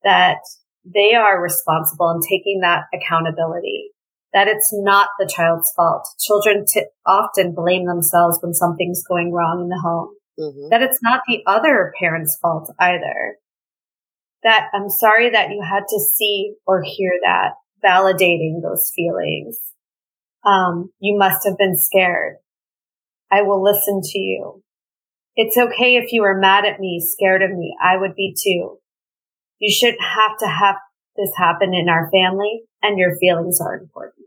That 0.04 0.38
they 0.86 1.14
are 1.16 1.42
responsible 1.42 2.12
in 2.12 2.22
taking 2.22 2.62
that 2.62 2.86
accountability, 2.94 3.92
that 4.34 4.48
it's 4.48 4.70
not 4.74 5.10
the 5.20 5.30
child's 5.32 5.72
fault. 5.76 6.08
Children 6.20 6.66
t- 6.66 6.86
often 7.06 7.54
blame 7.54 7.86
themselves 7.86 8.40
when 8.42 8.54
something's 8.54 9.04
going 9.08 9.34
wrong 9.34 9.62
in 9.62 9.70
the 9.70 9.82
home, 9.82 10.16
mm-hmm. 10.40 10.70
that 10.70 10.82
it's 10.82 11.00
not 11.02 11.22
the 11.28 11.42
other 11.46 11.94
parent's 12.00 12.38
fault 12.42 12.74
either. 12.80 13.36
That 14.44 14.70
I'm 14.74 14.90
sorry 14.90 15.30
that 15.30 15.50
you 15.50 15.62
had 15.62 15.84
to 15.90 16.00
see 16.00 16.54
or 16.66 16.84
hear 16.84 17.12
that, 17.24 17.52
validating 17.84 18.62
those 18.62 18.92
feelings. 18.96 19.60
Um, 20.46 20.92
you 21.00 21.18
must 21.18 21.46
have 21.46 21.58
been 21.58 21.78
scared. 21.78 22.38
I 23.32 23.44
will 23.44 23.64
listen 23.64 24.02
to 24.02 24.20
you. 24.20 24.64
It's 25.36 25.58
okay 25.58 25.96
if 25.96 26.12
you 26.12 26.22
were 26.22 26.38
mad 26.38 26.66
at 26.66 26.80
me, 26.80 27.02
scared 27.06 27.42
of 27.42 27.52
me. 27.52 27.76
I 27.82 27.98
would 27.98 28.16
be 28.16 28.36
too. 28.38 28.80
You 29.60 29.74
shouldn't 29.74 30.02
have 30.02 30.38
to 30.40 30.48
have 30.48 30.76
this 31.16 31.32
happen 31.38 31.74
in 31.74 31.88
our 31.88 32.10
family 32.12 32.64
and 32.82 32.98
your 32.98 33.16
feelings 33.18 33.60
are 33.62 33.78
important. 33.78 34.21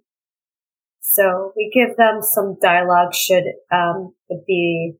So 1.15 1.53
we 1.57 1.71
give 1.73 1.97
them 1.97 2.23
some 2.23 2.57
dialogue 2.61 3.15
should 3.15 3.45
um, 3.73 4.15
it 4.29 4.45
be 4.49 4.95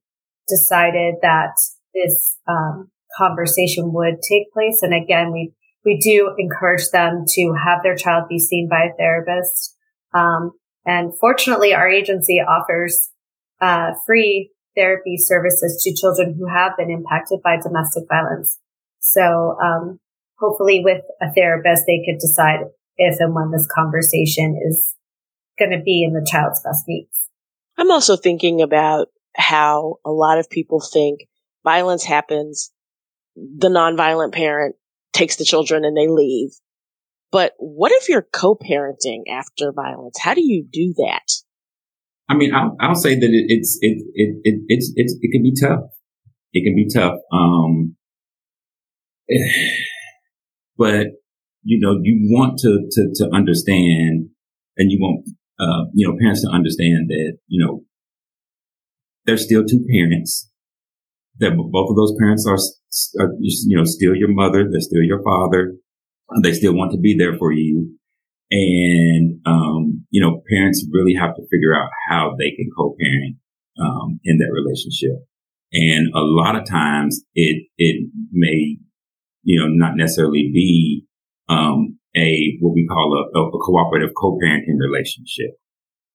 decided 0.47 1.17
that 1.23 1.55
this 1.93 2.39
um, 2.49 2.91
conversation 3.19 3.93
would 3.93 4.23
take 4.23 4.53
place. 4.53 4.79
And 4.83 4.95
again, 4.95 5.33
we 5.33 5.53
we 5.85 5.99
do 5.99 6.33
encourage 6.39 6.89
them 6.91 7.25
to 7.29 7.55
have 7.67 7.83
their 7.83 7.97
child 7.97 8.29
be 8.29 8.39
seen 8.39 8.69
by 8.71 8.85
a 8.85 8.97
therapist. 8.97 9.77
Um, 10.15 10.53
and 10.87 11.13
fortunately, 11.19 11.75
our 11.75 11.89
agency 11.89 12.39
offers 12.41 13.11
uh, 13.61 13.91
free 14.07 14.53
therapy 14.77 15.17
services 15.19 15.83
to 15.83 16.01
children 16.01 16.37
who 16.39 16.47
have 16.47 16.77
been 16.79 16.91
impacted 16.91 17.41
by 17.43 17.57
domestic 17.61 18.05
violence. 18.09 18.61
So 19.01 19.57
um, 19.63 19.99
hopefully 20.39 20.81
with 20.85 21.03
a 21.21 21.33
therapist, 21.35 21.85
they 21.87 22.03
could 22.07 22.21
decide 22.21 22.61
if 22.97 23.17
and 23.19 23.35
when 23.35 23.51
this 23.51 23.69
conversation 23.75 24.59
is 24.69 24.95
going 25.59 25.71
to 25.71 25.83
be 25.83 26.05
in 26.05 26.13
the 26.13 26.27
child's 26.31 26.61
best 26.63 26.85
needs. 26.87 27.31
I'm 27.77 27.91
also 27.91 28.17
thinking 28.17 28.63
about 28.63 29.09
how 29.37 29.97
a 30.05 30.11
lot 30.11 30.39
of 30.39 30.51
people 30.51 30.81
think 30.81 31.21
violence 31.65 32.05
happens, 32.05 32.71
the 33.37 33.69
nonviolent 33.69 34.33
parent 34.33 34.77
takes 35.13 35.37
the 35.37 35.45
children 35.45 35.85
and 35.85 35.97
they 35.97 36.09
leave. 36.09 36.51
But 37.33 37.55
what 37.59 37.91
if 37.93 38.09
you're 38.09 38.27
co-parenting 38.33 39.23
after 39.29 39.73
violence? 39.73 40.19
How 40.21 40.35
do 40.35 40.43
you 40.43 40.65
do 40.71 40.95
that? 40.99 41.33
I 42.29 42.35
mean, 42.35 42.55
I'll, 42.55 42.77
I'll 42.81 42.95
say 42.95 43.15
that 43.15 43.27
it, 43.27 43.47
it's, 43.49 43.79
it, 43.81 43.99
it, 44.15 44.37
it, 44.45 44.61
it's, 44.69 44.93
it's, 44.95 45.17
it 45.21 45.33
can 45.33 45.43
be 45.43 45.53
tough. 45.61 45.91
It 46.53 46.65
can 46.65 46.77
be 46.77 46.89
tough. 46.95 47.19
Um, 47.33 47.97
but 50.79 51.09
you 51.65 51.81
know, 51.81 51.99
you 52.03 52.29
want 52.31 52.59
to, 52.59 52.87
to, 52.91 53.25
to 53.25 53.35
understand 53.35 54.29
and 54.77 54.91
you 54.91 54.99
want, 55.01 55.27
uh, 55.59 55.85
you 55.95 56.07
know, 56.07 56.17
parents 56.21 56.43
to 56.43 56.49
understand 56.49 57.09
that, 57.09 57.39
you 57.47 57.65
know, 57.65 57.83
there's 59.27 59.45
still 59.45 59.65
two 59.65 59.85
parents 59.91 60.51
that 61.39 61.57
both 61.57 61.91
of 61.91 61.97
those 61.97 62.15
parents 62.19 62.47
are, 62.47 62.59
are, 63.23 63.33
you 63.41 63.77
know, 63.77 63.85
still 63.85 64.15
your 64.15 64.33
mother. 64.33 64.69
They're 64.71 64.81
still 64.81 65.03
your 65.03 65.23
father. 65.23 65.75
They 66.43 66.53
still 66.53 66.75
want 66.75 66.93
to 66.93 66.99
be 66.99 67.17
there 67.17 67.37
for 67.39 67.53
you. 67.53 67.97
And, 68.51 69.41
um, 69.47 70.07
you 70.11 70.21
know, 70.21 70.43
parents 70.51 70.87
really 70.93 71.15
have 71.15 71.35
to 71.35 71.43
figure 71.51 71.75
out 71.75 71.91
how 72.09 72.35
they 72.39 72.51
can 72.55 72.71
co-parent, 72.77 73.37
um, 73.81 74.21
in 74.25 74.39
that 74.39 74.53
relationship. 74.53 75.27
And 75.73 76.13
a 76.15 76.21
lot 76.21 76.55
of 76.55 76.69
times 76.69 77.25
it, 77.35 77.67
it 77.79 78.11
may 78.31 78.79
you 79.45 79.61
know, 79.61 79.69
not 79.69 79.97
necessarily 79.97 80.51
be, 80.53 81.05
um, 81.49 81.94
a, 82.17 82.57
what 82.61 82.75
we 82.75 82.87
call 82.87 83.13
a, 83.13 83.23
a 83.39 83.59
cooperative 83.59 84.15
co-parenting 84.17 84.79
relationship. 84.79 85.59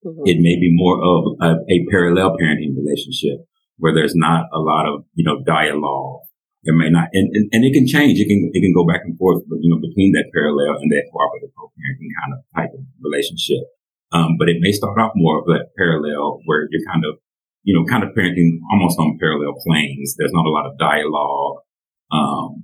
Mm-hmm. 0.05 0.23
It 0.25 0.37
may 0.39 0.55
be 0.55 0.71
more 0.71 0.95
of 0.95 1.35
a, 1.43 1.49
a, 1.67 1.77
parallel 1.91 2.37
parenting 2.39 2.71
relationship 2.75 3.43
where 3.77 3.93
there's 3.93 4.15
not 4.15 4.47
a 4.53 4.59
lot 4.59 4.87
of, 4.87 5.03
you 5.13 5.27
know, 5.27 5.43
dialogue. 5.43 6.23
There 6.63 6.75
may 6.75 6.89
not, 6.89 7.07
and, 7.11 7.27
and, 7.35 7.47
and, 7.51 7.63
it 7.63 7.71
can 7.71 7.87
change. 7.87 8.19
It 8.19 8.27
can, 8.27 8.51
it 8.51 8.59
can 8.59 8.75
go 8.75 8.87
back 8.87 9.03
and 9.03 9.15
forth, 9.17 9.43
but 9.47 9.59
you 9.63 9.71
know, 9.71 9.79
between 9.79 10.11
that 10.15 10.27
parallel 10.35 10.75
and 10.79 10.91
that 10.91 11.07
cooperative 11.11 11.55
co-parenting 11.55 12.11
kind 12.19 12.31
of 12.35 12.39
type 12.51 12.71
of 12.75 12.83
relationship. 12.99 13.63
Um, 14.11 14.35
but 14.39 14.49
it 14.49 14.59
may 14.59 14.71
start 14.71 14.99
off 14.99 15.15
more 15.15 15.39
of 15.39 15.47
a 15.47 15.67
parallel 15.77 16.43
where 16.43 16.67
you're 16.71 16.83
kind 16.87 17.03
of 17.05 17.19
you 17.63 17.75
know, 17.75 17.85
kind 17.85 18.03
of 18.03 18.09
parenting 18.15 18.59
almost 18.71 18.97
on 18.99 19.17
parallel 19.19 19.55
planes. 19.65 20.15
There's 20.17 20.33
not 20.33 20.45
a 20.45 20.49
lot 20.49 20.65
of 20.65 20.77
dialogue, 20.77 21.61
um, 22.11 22.63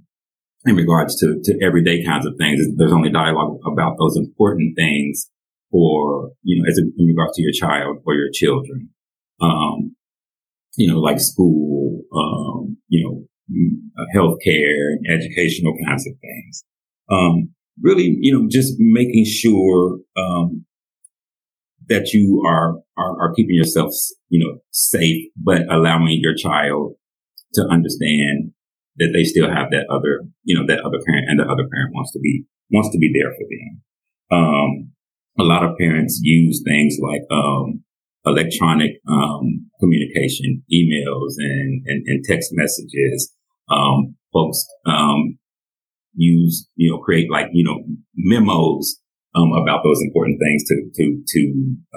in 0.65 0.75
regards 0.75 1.15
to, 1.19 1.39
to 1.43 1.59
everyday 1.63 2.03
kinds 2.03 2.25
of 2.25 2.33
things. 2.37 2.59
There's 2.75 2.91
only 2.91 3.11
dialogue 3.11 3.59
about 3.65 3.97
those 3.99 4.17
important 4.17 4.75
things 4.75 5.29
for, 5.71 6.31
you 6.43 6.61
know, 6.61 6.69
as 6.69 6.77
in, 6.79 7.05
regards 7.05 7.35
to 7.35 7.41
your 7.41 7.51
child 7.51 7.97
or 8.05 8.15
your 8.15 8.29
children. 8.33 8.89
Um, 9.41 9.95
you 10.77 10.91
know, 10.91 10.99
like 10.99 11.19
school, 11.19 12.01
um, 12.13 12.77
you 12.87 13.03
know, 13.03 13.25
uh, 13.97 14.05
healthcare 14.15 14.95
educational 15.09 15.73
kinds 15.85 16.07
of 16.07 16.13
things. 16.19 16.63
Um, 17.11 17.49
really, 17.81 18.17
you 18.19 18.33
know, 18.33 18.47
just 18.49 18.75
making 18.79 19.25
sure, 19.25 19.99
um, 20.17 20.65
that 21.87 22.13
you 22.13 22.43
are, 22.47 22.77
are, 22.97 23.21
are 23.21 23.33
keeping 23.35 23.55
yourself, 23.55 23.91
you 24.29 24.43
know, 24.43 24.59
safe, 24.71 25.27
but 25.37 25.61
allowing 25.69 26.17
your 26.19 26.33
child 26.33 26.95
to 27.53 27.61
understand 27.69 28.51
that 28.97 29.11
they 29.13 29.23
still 29.23 29.49
have 29.49 29.71
that 29.71 29.87
other, 29.89 30.27
you 30.43 30.55
know, 30.55 30.65
that 30.67 30.79
other 30.79 30.99
parent 31.05 31.27
and 31.27 31.39
the 31.39 31.43
other 31.43 31.67
parent 31.67 31.93
wants 31.93 32.11
to 32.13 32.19
be, 32.19 32.45
wants 32.71 32.89
to 32.91 32.97
be 32.97 33.11
there 33.13 33.31
for 33.35 33.45
them. 33.47 33.81
Um, 34.31 34.91
a 35.37 35.43
lot 35.43 35.63
of 35.63 35.77
parents 35.77 36.19
use 36.23 36.63
things 36.65 36.97
like, 37.01 37.21
um, 37.29 37.83
electronic, 38.25 38.93
um, 39.07 39.69
communication, 39.79 40.63
emails 40.73 41.35
and, 41.37 41.83
and, 41.85 42.03
and 42.07 42.23
text 42.23 42.49
messages. 42.53 43.33
Um, 43.69 44.15
folks, 44.33 44.65
um, 44.85 45.37
use, 46.15 46.67
you 46.75 46.91
know, 46.91 46.99
create 46.99 47.29
like, 47.29 47.47
you 47.53 47.63
know, 47.63 47.83
memos, 48.15 48.99
um, 49.35 49.51
about 49.51 49.83
those 49.83 50.01
important 50.01 50.39
things 50.39 50.63
to, 50.63 50.75
to, 50.95 51.21
to, 51.27 51.41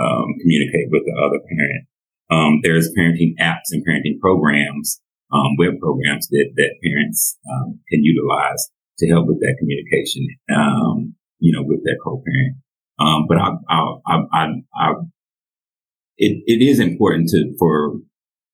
um, 0.03 0.27
communicate 0.43 0.91
with 0.91 1.03
the 1.07 1.15
other 1.25 1.41
parent. 1.47 1.87
Um, 2.31 2.61
there's 2.63 2.93
parenting 2.99 3.35
apps 3.41 3.71
and 3.71 3.87
parenting 3.87 4.19
programs 4.21 5.01
um, 5.33 5.57
web 5.59 5.79
programs 5.81 6.29
that, 6.29 6.51
that 6.57 6.75
parents 6.83 7.39
um, 7.51 7.81
can 7.91 8.03
utilize 8.03 8.71
to 8.99 9.09
help 9.09 9.27
with 9.27 9.39
that 9.41 9.57
communication, 9.59 10.27
um, 10.55 11.15
you 11.39 11.53
know, 11.53 11.63
with 11.65 11.81
that 11.85 11.99
co-parent. 12.03 12.57
Um, 12.99 13.27
but 13.29 13.39
I, 13.39 13.51
I, 13.71 14.21
I, 14.33 14.45
I, 14.75 14.93
it, 16.17 16.43
it 16.47 16.65
is 16.65 16.81
important 16.81 17.29
to, 17.29 17.55
for, 17.59 17.95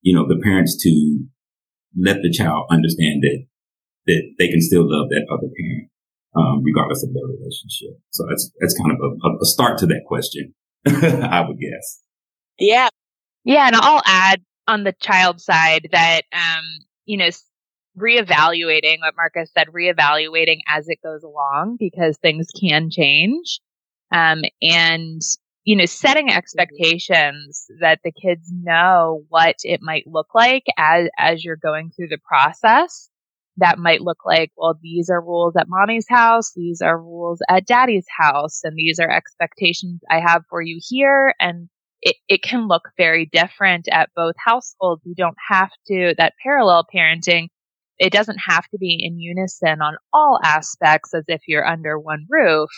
you 0.02 0.14
know, 0.14 0.26
the 0.28 0.40
parents 0.42 0.76
to 0.82 1.24
let 1.96 2.20
the 2.22 2.30
child 2.30 2.66
understand 2.70 3.22
that, 3.22 3.46
that 4.06 4.22
they 4.38 4.48
can 4.48 4.60
still 4.60 4.82
love 4.84 5.08
that 5.08 5.26
other 5.32 5.48
parent, 5.48 5.88
um, 6.36 6.62
regardless 6.62 7.02
of 7.04 7.14
their 7.14 7.24
relationship. 7.24 7.98
So 8.10 8.26
that's, 8.28 8.50
that's 8.60 8.76
kind 8.76 8.92
of 8.92 8.98
a, 9.00 9.28
a 9.40 9.46
start 9.46 9.78
to 9.78 9.86
that 9.86 10.02
question, 10.06 10.54
I 10.86 11.46
would 11.46 11.58
guess. 11.58 12.02
Yeah. 12.58 12.88
Yeah. 13.44 13.68
And 13.68 13.76
I'll 13.76 14.02
add 14.04 14.42
on 14.66 14.84
the 14.84 14.94
child 15.00 15.40
side 15.40 15.88
that, 15.92 16.22
um, 16.32 16.64
you 17.04 17.16
know, 17.16 17.28
reevaluating 17.98 18.98
what 19.00 19.14
Marcus 19.16 19.50
said, 19.56 19.68
reevaluating 19.68 20.58
as 20.68 20.88
it 20.88 20.98
goes 21.02 21.22
along 21.22 21.76
because 21.78 22.16
things 22.18 22.48
can 22.58 22.90
change. 22.90 23.60
Um, 24.12 24.42
and, 24.60 25.20
you 25.64 25.76
know, 25.76 25.86
setting 25.86 26.30
expectations 26.30 27.66
that 27.80 28.00
the 28.04 28.12
kids 28.12 28.50
know 28.52 29.24
what 29.28 29.56
it 29.62 29.80
might 29.82 30.06
look 30.06 30.28
like 30.34 30.64
as, 30.76 31.08
as 31.18 31.44
you're 31.44 31.56
going 31.56 31.90
through 31.90 32.08
the 32.08 32.18
process. 32.18 33.08
That 33.58 33.78
might 33.78 34.00
look 34.00 34.24
like, 34.26 34.50
well, 34.56 34.76
these 34.82 35.10
are 35.10 35.20
rules 35.20 35.54
at 35.56 35.68
mommy's 35.68 36.06
house. 36.08 36.52
These 36.56 36.82
are 36.82 36.98
rules 36.98 37.40
at 37.48 37.66
daddy's 37.66 38.06
house. 38.18 38.62
And 38.64 38.74
these 38.76 38.98
are 38.98 39.08
expectations 39.08 40.00
I 40.10 40.18
have 40.18 40.42
for 40.50 40.60
you 40.60 40.80
here. 40.82 41.34
And 41.38 41.68
it, 42.04 42.16
it 42.28 42.42
can 42.42 42.68
look 42.68 42.90
very 42.96 43.28
different 43.32 43.88
at 43.90 44.10
both 44.14 44.34
households. 44.38 45.02
You 45.04 45.14
don't 45.16 45.36
have 45.48 45.70
to, 45.88 46.14
that 46.18 46.34
parallel 46.42 46.86
parenting, 46.94 47.48
it 47.98 48.12
doesn't 48.12 48.38
have 48.46 48.68
to 48.68 48.78
be 48.78 48.98
in 49.00 49.18
unison 49.18 49.80
on 49.80 49.96
all 50.12 50.38
aspects 50.44 51.14
as 51.14 51.24
if 51.28 51.40
you're 51.48 51.66
under 51.66 51.98
one 51.98 52.26
roof. 52.28 52.68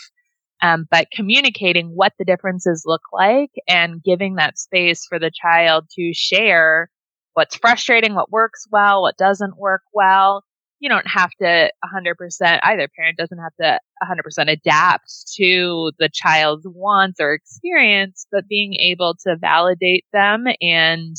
Um, 0.61 0.87
but 0.89 1.07
communicating 1.13 1.89
what 1.89 2.13
the 2.17 2.25
differences 2.25 2.83
look 2.85 3.01
like 3.13 3.51
and 3.67 4.01
giving 4.01 4.35
that 4.35 4.57
space 4.57 5.05
for 5.07 5.19
the 5.19 5.31
child 5.31 5.85
to 5.97 6.13
share 6.15 6.89
what's 7.33 7.55
frustrating, 7.57 8.15
what 8.15 8.31
works 8.31 8.65
well, 8.71 9.03
what 9.03 9.17
doesn't 9.17 9.57
work 9.57 9.81
well, 9.93 10.43
you 10.79 10.89
don't 10.89 11.07
have 11.07 11.31
to 11.41 11.71
100% 11.83 12.59
either 12.63 12.87
parent 12.95 13.17
doesn't 13.17 13.39
have 13.39 13.55
to 13.61 13.79
100% 14.03 14.51
adapt 14.51 15.33
to 15.35 15.91
the 15.99 16.09
child's 16.13 16.67
wants 16.67 17.19
or 17.19 17.33
experience 17.33 18.27
but 18.31 18.47
being 18.47 18.73
able 18.73 19.15
to 19.25 19.35
validate 19.39 20.05
them 20.13 20.45
and 20.61 21.15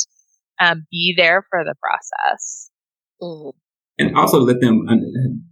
um, 0.61 0.87
be 0.90 1.14
there 1.16 1.44
for 1.51 1.64
the 1.64 1.75
process 1.81 2.71
mm. 3.23 3.53
and 3.99 4.16
also 4.16 4.40
let 4.40 4.61
them 4.61 4.85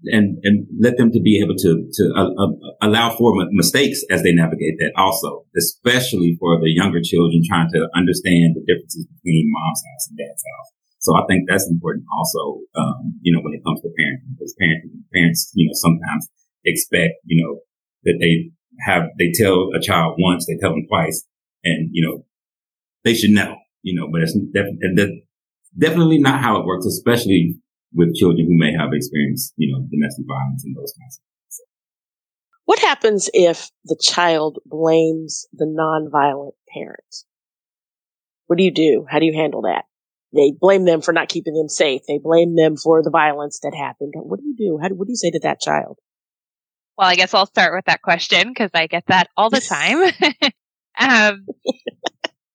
and 0.04 0.38
and 0.42 0.66
let 0.80 0.96
them 0.96 1.10
to 1.10 1.20
be 1.20 1.40
able 1.42 1.54
to 1.56 1.88
to 1.92 2.12
uh, 2.16 2.26
uh, 2.26 2.52
allow 2.82 3.14
for 3.16 3.32
mistakes 3.52 4.02
as 4.10 4.22
they 4.22 4.32
navigate 4.32 4.74
that 4.78 4.92
also 4.96 5.44
especially 5.56 6.36
for 6.40 6.58
the 6.60 6.70
younger 6.70 7.00
children 7.02 7.40
trying 7.48 7.68
to 7.72 7.88
understand 7.94 8.54
the 8.54 8.64
differences 8.66 9.06
between 9.06 9.46
mom's 9.50 9.82
house 9.86 10.08
and 10.10 10.18
dad's 10.18 10.42
house 10.42 10.72
so 11.06 11.14
I 11.14 11.22
think 11.30 11.46
that's 11.46 11.70
important 11.70 12.04
also, 12.10 12.66
um, 12.74 13.14
you 13.22 13.30
know, 13.32 13.38
when 13.38 13.54
it 13.54 13.62
comes 13.62 13.80
to 13.82 13.88
parenting, 13.94 14.34
because 14.34 14.56
parenting, 14.60 15.06
parents, 15.14 15.52
you 15.54 15.68
know, 15.68 15.74
sometimes 15.74 16.26
expect, 16.64 17.14
you 17.24 17.38
know, 17.40 17.60
that 18.02 18.18
they 18.18 18.50
have, 18.84 19.04
they 19.16 19.30
tell 19.30 19.70
a 19.70 19.80
child 19.80 20.16
once, 20.18 20.46
they 20.46 20.58
tell 20.60 20.70
them 20.70 20.82
twice, 20.88 21.24
and, 21.62 21.90
you 21.92 22.02
know, 22.02 22.24
they 23.04 23.14
should 23.14 23.30
know, 23.30 23.54
you 23.82 23.94
know, 23.94 24.08
but 24.10 24.22
it's 24.22 24.36
def- 24.52 25.22
definitely 25.78 26.18
not 26.18 26.42
how 26.42 26.58
it 26.58 26.66
works, 26.66 26.86
especially 26.86 27.56
with 27.94 28.16
children 28.16 28.44
who 28.48 28.58
may 28.58 28.72
have 28.72 28.90
experienced, 28.92 29.54
you 29.56 29.72
know, 29.72 29.86
domestic 29.88 30.26
violence 30.26 30.64
and 30.64 30.76
those 30.76 30.92
kinds 30.98 31.18
of 31.18 31.22
things. 31.22 31.60
What 32.64 32.80
happens 32.80 33.30
if 33.32 33.70
the 33.84 33.96
child 34.02 34.58
blames 34.66 35.46
the 35.52 35.66
nonviolent 35.66 36.58
parent? 36.74 37.24
What 38.48 38.58
do 38.58 38.64
you 38.64 38.72
do? 38.72 39.06
How 39.08 39.20
do 39.20 39.26
you 39.26 39.34
handle 39.34 39.62
that? 39.62 39.84
They 40.32 40.52
blame 40.58 40.84
them 40.84 41.02
for 41.02 41.12
not 41.12 41.28
keeping 41.28 41.54
them 41.54 41.68
safe. 41.68 42.02
They 42.06 42.18
blame 42.18 42.56
them 42.56 42.76
for 42.76 43.02
the 43.02 43.10
violence 43.10 43.60
that 43.62 43.74
happened. 43.74 44.12
What 44.16 44.40
do 44.40 44.46
you 44.46 44.56
do? 44.56 44.78
How 44.80 44.88
do, 44.88 44.94
what 44.94 45.06
do 45.06 45.12
you 45.12 45.16
say 45.16 45.30
to 45.30 45.40
that 45.40 45.60
child? 45.60 45.98
Well, 46.98 47.08
I 47.08 47.14
guess 47.14 47.34
I'll 47.34 47.46
start 47.46 47.74
with 47.74 47.84
that 47.86 48.02
question 48.02 48.48
because 48.48 48.70
I 48.74 48.86
get 48.86 49.04
that 49.08 49.28
all 49.36 49.50
the 49.50 49.60
time. 49.60 49.98
um, 50.98 51.46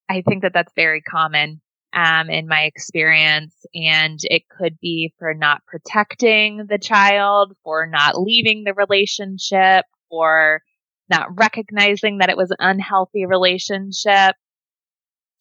I 0.09 0.21
think 0.27 0.41
that 0.41 0.53
that's 0.53 0.73
very 0.75 1.01
common 1.01 1.61
um, 1.93 2.29
in 2.29 2.47
my 2.47 2.63
experience, 2.63 3.55
and 3.73 4.19
it 4.23 4.43
could 4.49 4.79
be 4.81 5.13
for 5.19 5.33
not 5.33 5.65
protecting 5.65 6.65
the 6.69 6.79
child, 6.79 7.53
for 7.63 7.85
not 7.87 8.19
leaving 8.19 8.63
the 8.63 8.73
relationship, 8.73 9.85
for 10.09 10.61
not 11.09 11.27
recognizing 11.37 12.19
that 12.19 12.29
it 12.29 12.37
was 12.37 12.51
an 12.51 12.57
unhealthy 12.59 13.25
relationship 13.25 14.35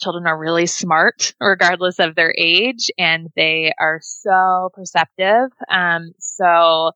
children 0.00 0.26
are 0.26 0.38
really 0.38 0.66
smart 0.66 1.34
regardless 1.40 1.98
of 1.98 2.14
their 2.14 2.34
age 2.36 2.90
and 2.98 3.28
they 3.36 3.72
are 3.78 4.00
so 4.02 4.70
perceptive. 4.74 5.50
Um, 5.70 6.12
so 6.18 6.92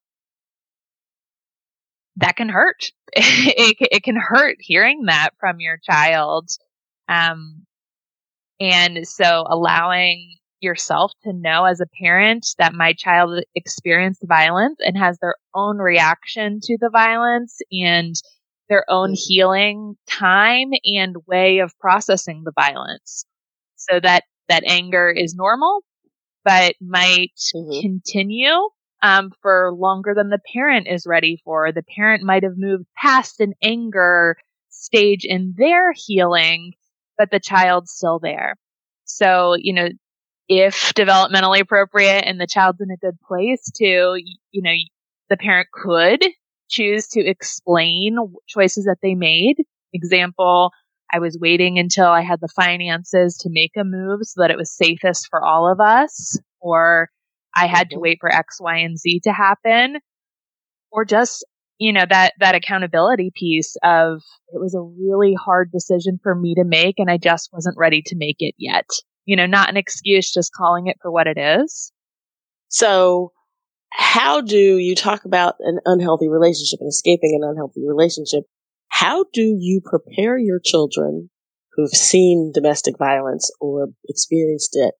that 2.16 2.36
can 2.36 2.48
hurt. 2.48 2.92
it, 3.12 3.76
it 3.80 4.02
can 4.02 4.16
hurt 4.16 4.56
hearing 4.60 5.04
that 5.06 5.30
from 5.38 5.60
your 5.60 5.78
child. 5.78 6.48
Um, 7.08 7.66
and 8.60 9.06
so 9.06 9.44
allowing 9.48 10.36
yourself 10.60 11.12
to 11.22 11.32
know 11.32 11.64
as 11.64 11.80
a 11.80 11.86
parent 12.00 12.46
that 12.58 12.72
my 12.72 12.92
child 12.94 13.44
experienced 13.54 14.22
violence 14.26 14.78
and 14.80 14.96
has 14.96 15.18
their 15.18 15.34
own 15.54 15.78
reaction 15.78 16.60
to 16.62 16.78
the 16.80 16.88
violence 16.88 17.58
and 17.70 18.14
their 18.68 18.84
own 18.88 19.14
healing 19.14 19.96
time 20.08 20.70
and 20.84 21.16
way 21.26 21.58
of 21.58 21.78
processing 21.78 22.42
the 22.44 22.52
violence. 22.54 23.24
So 23.76 24.00
that 24.00 24.24
that 24.48 24.64
anger 24.66 25.10
is 25.10 25.34
normal 25.34 25.80
but 26.44 26.74
might 26.80 27.32
mm-hmm. 27.54 27.80
continue 27.80 28.68
um, 29.02 29.32
for 29.40 29.72
longer 29.74 30.12
than 30.14 30.28
the 30.28 30.40
parent 30.52 30.86
is 30.86 31.06
ready 31.06 31.40
for. 31.42 31.72
The 31.72 31.82
parent 31.96 32.22
might 32.22 32.42
have 32.42 32.58
moved 32.58 32.84
past 32.96 33.40
an 33.40 33.54
anger 33.62 34.36
stage 34.68 35.24
in 35.24 35.54
their 35.56 35.92
healing 35.94 36.72
but 37.16 37.30
the 37.30 37.40
child's 37.40 37.92
still 37.92 38.18
there. 38.18 38.56
So 39.04 39.56
you 39.58 39.72
know 39.72 39.88
if 40.48 40.92
developmentally 40.94 41.60
appropriate 41.60 42.24
and 42.26 42.40
the 42.40 42.46
child's 42.46 42.80
in 42.80 42.90
a 42.90 42.96
good 42.96 43.18
place 43.26 43.70
to 43.76 44.16
you 44.50 44.62
know 44.62 44.74
the 45.30 45.36
parent 45.36 45.68
could 45.72 46.22
choose 46.74 47.06
to 47.08 47.20
explain 47.20 48.16
choices 48.48 48.84
that 48.84 48.98
they 49.02 49.14
made. 49.14 49.56
Example, 49.92 50.72
I 51.12 51.20
was 51.20 51.38
waiting 51.40 51.78
until 51.78 52.06
I 52.06 52.22
had 52.22 52.40
the 52.40 52.48
finances 52.48 53.36
to 53.38 53.50
make 53.50 53.72
a 53.76 53.84
move 53.84 54.20
so 54.22 54.40
that 54.40 54.50
it 54.50 54.56
was 54.56 54.76
safest 54.76 55.28
for 55.30 55.44
all 55.44 55.70
of 55.70 55.80
us, 55.80 56.38
or 56.60 57.08
I 57.54 57.66
had 57.66 57.90
to 57.90 57.96
mm-hmm. 57.96 58.02
wait 58.02 58.18
for 58.20 58.32
X, 58.32 58.58
Y, 58.60 58.78
and 58.78 58.98
Z 58.98 59.20
to 59.24 59.32
happen, 59.32 59.98
or 60.90 61.04
just, 61.04 61.46
you 61.78 61.92
know, 61.92 62.04
that, 62.08 62.32
that 62.40 62.56
accountability 62.56 63.30
piece 63.38 63.76
of 63.84 64.22
it 64.48 64.60
was 64.60 64.74
a 64.74 64.80
really 64.80 65.34
hard 65.34 65.70
decision 65.70 66.18
for 66.22 66.34
me 66.34 66.54
to 66.56 66.64
make 66.64 66.96
and 66.98 67.10
I 67.10 67.18
just 67.18 67.50
wasn't 67.52 67.78
ready 67.78 68.02
to 68.06 68.16
make 68.16 68.36
it 68.40 68.54
yet. 68.58 68.88
You 69.24 69.36
know, 69.36 69.46
not 69.46 69.68
an 69.68 69.76
excuse, 69.76 70.32
just 70.32 70.52
calling 70.52 70.88
it 70.88 70.96
for 71.00 71.10
what 71.10 71.26
it 71.26 71.38
is. 71.38 71.92
So, 72.68 73.32
how 73.96 74.40
do 74.40 74.76
you 74.78 74.96
talk 74.96 75.24
about 75.24 75.54
an 75.60 75.78
unhealthy 75.84 76.28
relationship 76.28 76.80
and 76.80 76.88
escaping 76.88 77.38
an 77.40 77.48
unhealthy 77.48 77.82
relationship? 77.86 78.42
How 78.88 79.24
do 79.32 79.56
you 79.58 79.80
prepare 79.84 80.36
your 80.36 80.60
children 80.62 81.30
who've 81.72 81.90
seen 81.90 82.50
domestic 82.52 82.98
violence 82.98 83.50
or 83.60 83.88
experienced 84.08 84.70
it 84.74 84.94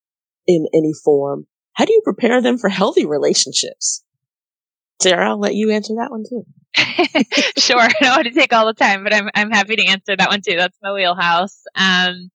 in 0.46 0.66
any 0.72 0.92
form? 1.04 1.46
How 1.72 1.85
do 1.85 1.92
you 1.92 2.02
prepare 2.04 2.40
them 2.40 2.57
for 2.57 2.68
healthy 2.68 3.04
relationships? 3.04 4.04
Sarah, 5.02 5.30
I'll 5.30 5.40
let 5.40 5.54
you 5.54 5.70
answer 5.70 5.94
that 5.96 6.12
one 6.12 6.22
too. 6.28 6.44
sure. 7.61 7.80
I 7.80 7.92
don't 8.00 8.16
want 8.16 8.26
to 8.26 8.33
take 8.33 8.52
all 8.52 8.66
the 8.66 8.74
time, 8.74 9.02
but 9.02 9.12
I'm 9.12 9.28
I'm 9.35 9.50
happy 9.50 9.76
to 9.76 9.87
answer 9.87 10.16
that 10.16 10.28
one 10.28 10.40
too. 10.40 10.57
That's 10.57 10.78
my 10.83 10.92
wheelhouse. 10.92 11.62
Um, 11.74 12.30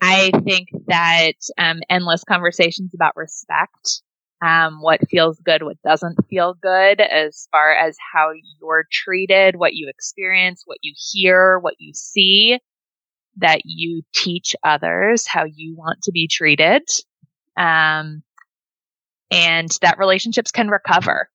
I 0.00 0.30
think 0.44 0.68
that 0.86 1.32
um, 1.56 1.80
endless 1.90 2.22
conversations 2.24 2.92
about 2.94 3.16
respect, 3.16 4.02
um, 4.40 4.80
what 4.80 5.08
feels 5.10 5.40
good, 5.40 5.62
what 5.62 5.80
doesn't 5.82 6.16
feel 6.28 6.54
good, 6.54 7.00
as 7.00 7.48
far 7.50 7.74
as 7.74 7.96
how 8.12 8.30
you're 8.60 8.86
treated, 8.90 9.56
what 9.56 9.74
you 9.74 9.88
experience, 9.88 10.62
what 10.64 10.78
you 10.82 10.94
hear, 11.12 11.58
what 11.58 11.74
you 11.78 11.92
see, 11.94 12.58
that 13.38 13.62
you 13.64 14.02
teach 14.14 14.54
others 14.62 15.26
how 15.26 15.44
you 15.44 15.74
want 15.76 16.02
to 16.02 16.12
be 16.12 16.28
treated, 16.28 16.82
um, 17.56 18.22
and 19.30 19.76
that 19.82 19.98
relationships 19.98 20.50
can 20.50 20.68
recover. 20.68 21.28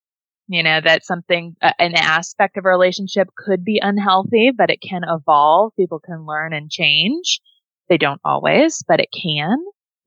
You 0.48 0.62
know, 0.62 0.82
that 0.82 1.06
something, 1.06 1.56
uh, 1.62 1.72
an 1.80 1.96
aspect 1.96 2.58
of 2.58 2.66
a 2.66 2.70
relationship 2.70 3.30
could 3.38 3.64
be 3.64 3.80
unhealthy, 3.82 4.52
but 4.56 4.70
it 4.70 4.82
can 4.82 5.04
evolve. 5.08 5.72
People 5.78 6.00
can 6.00 6.26
learn 6.26 6.52
and 6.52 6.70
change. 6.70 7.40
They 7.88 7.98
don't 7.98 8.20
always, 8.26 8.84
but 8.86 9.00
it 9.00 9.08
can. 9.14 9.58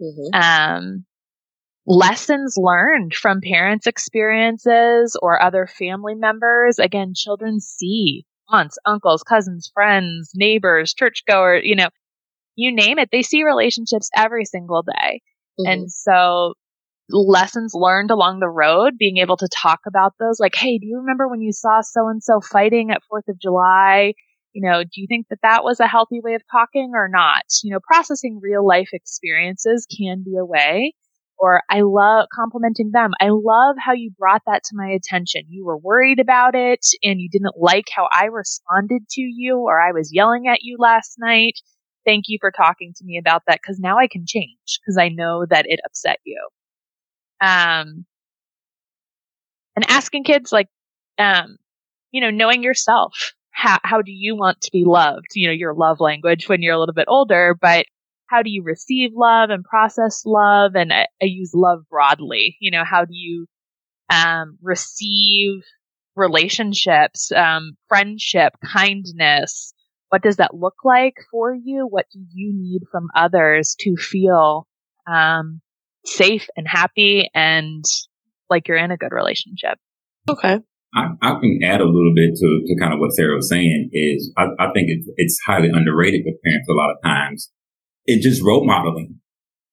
Mm-hmm. 0.01 0.35
Um, 0.35 1.06
lessons 1.87 2.57
learned 2.57 3.14
from 3.14 3.40
parents' 3.40 3.87
experiences 3.87 5.16
or 5.22 5.40
other 5.40 5.66
family 5.66 6.14
members. 6.14 6.79
Again, 6.79 7.12
children 7.14 7.61
see 7.61 8.25
aunts, 8.49 8.79
uncles, 8.85 9.22
cousins, 9.22 9.70
friends, 9.72 10.31
neighbors, 10.35 10.94
churchgoers, 10.94 11.62
you 11.64 11.77
know, 11.77 11.88
you 12.57 12.75
name 12.75 12.99
it. 12.99 13.11
They 13.12 13.22
see 13.22 13.44
relationships 13.44 14.11
every 14.16 14.44
single 14.44 14.83
day. 14.83 15.20
Mm-hmm. 15.61 15.70
And 15.70 15.92
so 15.92 16.55
lessons 17.11 17.72
learned 17.75 18.11
along 18.11 18.40
the 18.40 18.49
road, 18.49 18.94
being 18.99 19.18
able 19.18 19.37
to 19.37 19.49
talk 19.49 19.81
about 19.87 20.14
those, 20.18 20.40
like, 20.40 20.55
hey, 20.55 20.79
do 20.79 20.87
you 20.87 20.99
remember 20.99 21.29
when 21.29 21.40
you 21.40 21.53
saw 21.53 21.81
so 21.83 22.09
and 22.09 22.22
so 22.22 22.40
fighting 22.40 22.90
at 22.90 23.03
4th 23.12 23.29
of 23.29 23.40
July? 23.40 24.14
You 24.53 24.68
know, 24.68 24.83
do 24.83 24.90
you 24.94 25.07
think 25.07 25.27
that 25.29 25.38
that 25.42 25.64
was 25.64 25.81
a 25.81 25.87
healthy 25.87 26.20
way 26.22 26.35
of 26.35 26.42
talking 26.51 26.92
or 26.94 27.09
not? 27.09 27.44
You 27.62 27.72
know, 27.72 27.81
processing 27.87 28.40
real 28.42 28.66
life 28.66 28.88
experiences 28.92 29.87
can 29.96 30.25
be 30.25 30.37
a 30.40 30.44
way. 30.44 30.94
Or 31.38 31.62
I 31.68 31.83
love 31.83 32.29
complimenting 32.35 32.92
them. 32.92 33.12
I 33.20 33.29
love 33.31 33.77
how 33.79 33.92
you 33.92 34.11
brought 34.18 34.42
that 34.46 34.64
to 34.64 34.77
my 34.77 34.88
attention. 34.88 35.42
You 35.49 35.66
were 35.66 35.77
worried 35.77 36.18
about 36.18 36.55
it 36.55 36.85
and 37.03 37.20
you 37.20 37.29
didn't 37.29 37.59
like 37.59 37.87
how 37.94 38.09
I 38.11 38.27
responded 38.27 39.09
to 39.11 39.20
you 39.20 39.59
or 39.59 39.81
I 39.81 39.92
was 39.92 40.14
yelling 40.14 40.49
at 40.49 40.62
you 40.62 40.77
last 40.79 41.16
night. 41.18 41.61
Thank 42.07 42.25
you 42.29 42.38
for 42.40 42.51
talking 42.51 42.94
to 42.96 43.05
me 43.05 43.18
about 43.18 43.42
that 43.46 43.61
because 43.61 43.79
now 43.79 43.99
I 43.99 44.07
can 44.07 44.25
change 44.27 44.81
because 44.81 44.96
I 44.96 45.09
know 45.09 45.44
that 45.44 45.66
it 45.68 45.81
upset 45.85 46.20
you. 46.25 46.40
Um, 47.40 48.07
and 49.75 49.90
asking 49.90 50.25
kids 50.25 50.53
like, 50.53 50.68
um, 51.18 51.59
you 52.12 52.20
know, 52.20 52.31
knowing 52.31 52.62
yourself. 52.62 53.35
How, 53.51 53.79
how 53.83 54.03
do 54.03 54.12
you 54.12 54.37
want 54.37 54.61
to 54.62 54.70
be 54.70 54.85
loved? 54.85 55.29
You 55.35 55.49
know, 55.49 55.55
your 55.55 55.72
love 55.75 55.99
language 55.99 56.46
when 56.46 56.61
you're 56.61 56.75
a 56.75 56.79
little 56.79 56.94
bit 56.94 57.07
older, 57.09 57.57
but 57.59 57.87
how 58.29 58.43
do 58.43 58.51
you 58.51 58.62
receive 58.62 59.11
love 59.15 59.51
and 59.51 59.65
process 59.65 60.23
love? 60.25 60.75
And 60.75 60.93
I, 60.93 61.07
I 61.23 61.27
use 61.27 61.53
love 61.55 61.85
broadly. 61.91 62.57
You 62.61 62.71
know, 62.71 62.85
how 62.85 63.05
do 63.05 63.15
you, 63.15 63.47
um, 64.11 64.59
receive 64.62 65.62
relationships, 66.15 67.31
um, 67.33 67.77
friendship, 67.89 68.55
kindness? 68.65 69.73
What 70.09 70.23
does 70.23 70.37
that 70.37 70.55
look 70.55 70.77
like 70.85 71.15
for 71.31 71.55
you? 71.55 71.87
What 71.89 72.07
do 72.12 72.21
you 72.33 72.53
need 72.55 72.83
from 72.91 73.09
others 73.15 73.75
to 73.81 73.97
feel, 73.97 74.67
um, 75.11 75.61
safe 76.09 76.49
and 76.57 76.67
happy 76.69 77.31
and 77.35 77.85
like 78.49 78.69
you're 78.69 78.79
in 78.79 78.91
a 78.91 78.97
good 78.97 79.12
relationship. 79.12 79.79
Okay. 80.31 80.59
I, 80.95 81.03
I 81.21 81.31
can 81.41 81.61
add 81.65 81.81
a 81.81 81.85
little 81.85 82.12
bit 82.15 82.35
to, 82.37 82.62
to 82.67 82.81
kind 82.81 82.95
of 82.95 83.01
what 83.01 83.12
Sarah 83.12 83.37
was 83.37 83.49
saying 83.49 83.91
is 83.93 84.33
I, 84.39 84.45
I 84.59 84.67
think 84.73 84.89
it's, 84.89 85.09
it's 85.17 85.39
highly 85.47 85.69
underrated 85.73 86.23
with 86.25 86.37
parents 86.43 86.69
a 86.71 86.73
lot 86.73 86.91
of 86.91 86.97
times. 87.05 87.51
It's 88.07 88.25
just 88.25 88.42
role 88.42 88.66
modeling. 88.66 89.21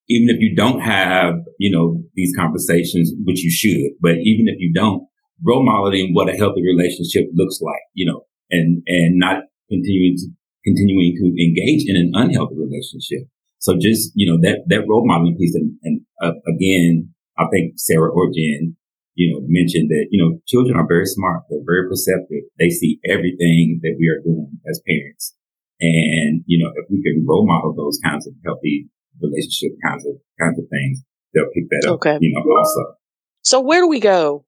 Even 0.10 0.36
if 0.36 0.41
you 0.41 0.56
don't 0.56 0.82
have, 0.82 1.36
you 1.60 1.72
know, 1.72 2.04
these 2.15 2.36
conversations, 2.36 3.12
which 3.24 3.43
you 3.43 3.52
should, 3.52 3.96
but 4.02 4.17
even 4.24 4.48
if 4.48 4.60
you 4.60 4.74
don't, 4.74 5.08
role 5.46 5.65
modeling 5.65 6.12
what 6.13 6.30
a 6.30 6.38
healthy 6.38 6.62
relationship 6.62 7.30
looks 7.34 7.60
like, 7.62 7.82
you 7.93 8.06
know, 8.06 8.26
and, 8.52 8.84
and 8.88 9.17
not 9.17 9.43
continuing 9.69 10.15
to, 10.17 10.28
continuing 10.65 11.15
to 11.15 11.26
engage 11.39 11.88
in 11.88 11.96
an 11.96 12.12
unhealthy 12.13 12.56
relationship. 12.58 13.30
So 13.60 13.76
just, 13.80 14.12
you 14.15 14.28
know, 14.30 14.39
that, 14.41 14.63
that 14.67 14.84
role 14.89 15.08
modeling 15.08 15.38
piece 15.38 15.56
and, 15.56 15.78
and 15.84 16.02
uh, 16.22 16.36
again, 16.52 17.13
I 17.38 17.46
think 17.52 17.74
Sarah 17.78 18.12
or 18.12 18.28
Jen, 18.28 18.76
you 19.15 19.32
know, 19.32 19.46
mentioned 19.48 19.89
that, 19.89 20.08
you 20.12 20.22
know, 20.22 20.39
children 20.48 20.76
are 20.76 20.88
very 20.88 21.06
smart. 21.06 21.43
They're 21.50 21.63
very 21.65 21.88
perceptive. 21.88 22.43
They 22.60 22.69
see 22.69 23.00
everything 23.08 23.80
that 23.84 23.96
we 23.98 24.10
are 24.10 24.22
doing 24.24 24.60
as 24.69 24.82
parents. 24.86 25.36
And, 25.80 26.44
you 26.46 26.64
know, 26.64 26.72
if 26.76 26.86
we 26.90 27.02
can 27.04 27.26
role 27.28 27.46
model 27.46 27.74
those 27.76 28.00
kinds 28.04 28.28
of 28.28 28.34
healthy 28.46 28.90
relationship 29.22 29.78
kinds 29.84 30.06
of, 30.06 30.16
kinds 30.40 30.60
of 30.60 30.66
things, 30.70 31.04
they'll 31.34 31.52
pick 31.54 31.70
that 31.70 31.90
up, 31.90 31.96
okay. 31.96 32.18
you 32.22 32.34
know, 32.34 32.42
also. 32.58 32.98
So 33.42 33.60
where 33.60 33.82
do 33.82 33.88
we 33.88 34.00
go 34.00 34.46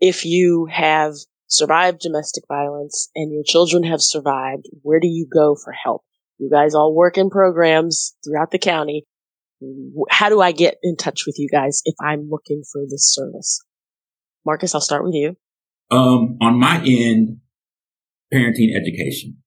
if 0.00 0.24
you 0.24 0.66
have 0.70 1.14
survived 1.46 2.00
domestic 2.00 2.44
violence 2.48 3.08
and 3.14 3.32
your 3.32 3.44
children 3.44 3.84
have 3.84 4.02
survived? 4.02 4.66
Where 4.82 5.00
do 5.00 5.08
you 5.08 5.26
go 5.32 5.56
for 5.56 5.72
help? 5.72 6.02
You 6.38 6.50
guys 6.50 6.74
all 6.74 6.94
work 6.94 7.16
in 7.16 7.30
programs 7.30 8.14
throughout 8.24 8.50
the 8.50 8.58
county. 8.58 9.06
How 10.10 10.28
do 10.28 10.40
I 10.40 10.52
get 10.52 10.76
in 10.82 10.96
touch 10.96 11.22
with 11.26 11.36
you 11.38 11.48
guys 11.50 11.80
if 11.86 11.94
I'm 12.00 12.28
looking 12.30 12.62
for 12.70 12.82
this 12.82 13.14
service? 13.14 13.64
Marcus, 14.44 14.74
I'll 14.74 14.82
start 14.82 15.02
with 15.02 15.14
you. 15.14 15.36
Um, 15.90 16.36
on 16.40 16.58
my 16.58 16.76
end, 16.84 17.38
parenting 18.32 18.76
education. 18.76 19.38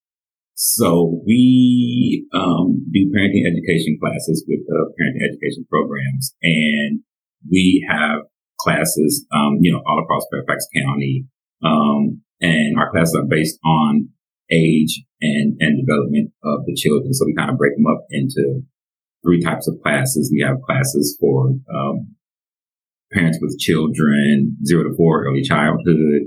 So 0.62 1.24
we 1.26 2.28
um, 2.34 2.84
do 2.92 3.00
parenting 3.16 3.48
education 3.48 3.96
classes 3.96 4.44
with 4.46 4.60
uh, 4.68 4.92
parenting 4.92 5.24
education 5.32 5.66
programs, 5.72 6.36
and 6.44 7.00
we 7.50 7.88
have 7.90 8.28
classes, 8.60 9.26
um, 9.32 9.60
you 9.62 9.72
know, 9.72 9.82
all 9.88 10.04
across 10.04 10.28
Fairfax 10.30 10.68
County. 10.76 11.24
Um, 11.64 12.22
and 12.42 12.78
our 12.78 12.92
classes 12.92 13.16
are 13.16 13.26
based 13.30 13.58
on 13.64 14.10
age 14.52 15.02
and, 15.22 15.56
and 15.62 15.80
development 15.80 16.34
of 16.44 16.66
the 16.66 16.76
children. 16.76 17.14
So 17.14 17.26
we 17.26 17.36
kind 17.36 17.52
of 17.52 17.58
break 17.58 17.78
them 17.78 17.88
up 17.88 18.04
into 18.10 18.62
three 19.24 19.42
types 19.42 19.66
of 19.70 19.80
classes. 19.82 20.30
We 20.30 20.44
have 20.46 20.62
classes 20.66 21.18
for, 21.22 21.56
um, 21.74 22.16
parents 23.14 23.40
with 23.42 23.58
children, 23.60 24.58
zero 24.66 24.84
to 24.84 24.96
four, 24.98 25.24
early 25.24 25.42
childhood, 25.42 26.24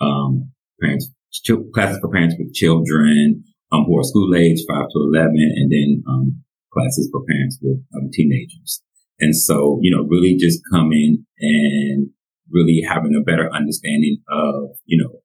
um, 0.00 0.50
parents, 0.80 1.08
ch- 1.32 1.52
classes 1.72 2.00
for 2.00 2.10
parents 2.10 2.34
with 2.36 2.52
children, 2.52 3.44
um, 3.72 3.84
who 3.86 3.98
are 3.98 4.04
school 4.04 4.34
age, 4.36 4.58
five 4.68 4.86
to 4.90 4.98
11, 5.12 5.30
and 5.34 5.72
then, 5.72 6.02
um, 6.08 6.42
classes 6.72 7.08
for 7.10 7.24
parents 7.24 7.58
with 7.62 7.78
um, 7.96 8.10
teenagers. 8.12 8.82
And 9.18 9.34
so, 9.34 9.78
you 9.80 9.90
know, 9.90 10.04
really 10.04 10.36
just 10.36 10.60
coming 10.70 11.24
and 11.40 12.08
really 12.50 12.82
having 12.86 13.14
a 13.16 13.24
better 13.24 13.48
understanding 13.52 14.18
of, 14.28 14.76
you 14.84 15.02
know, 15.02 15.20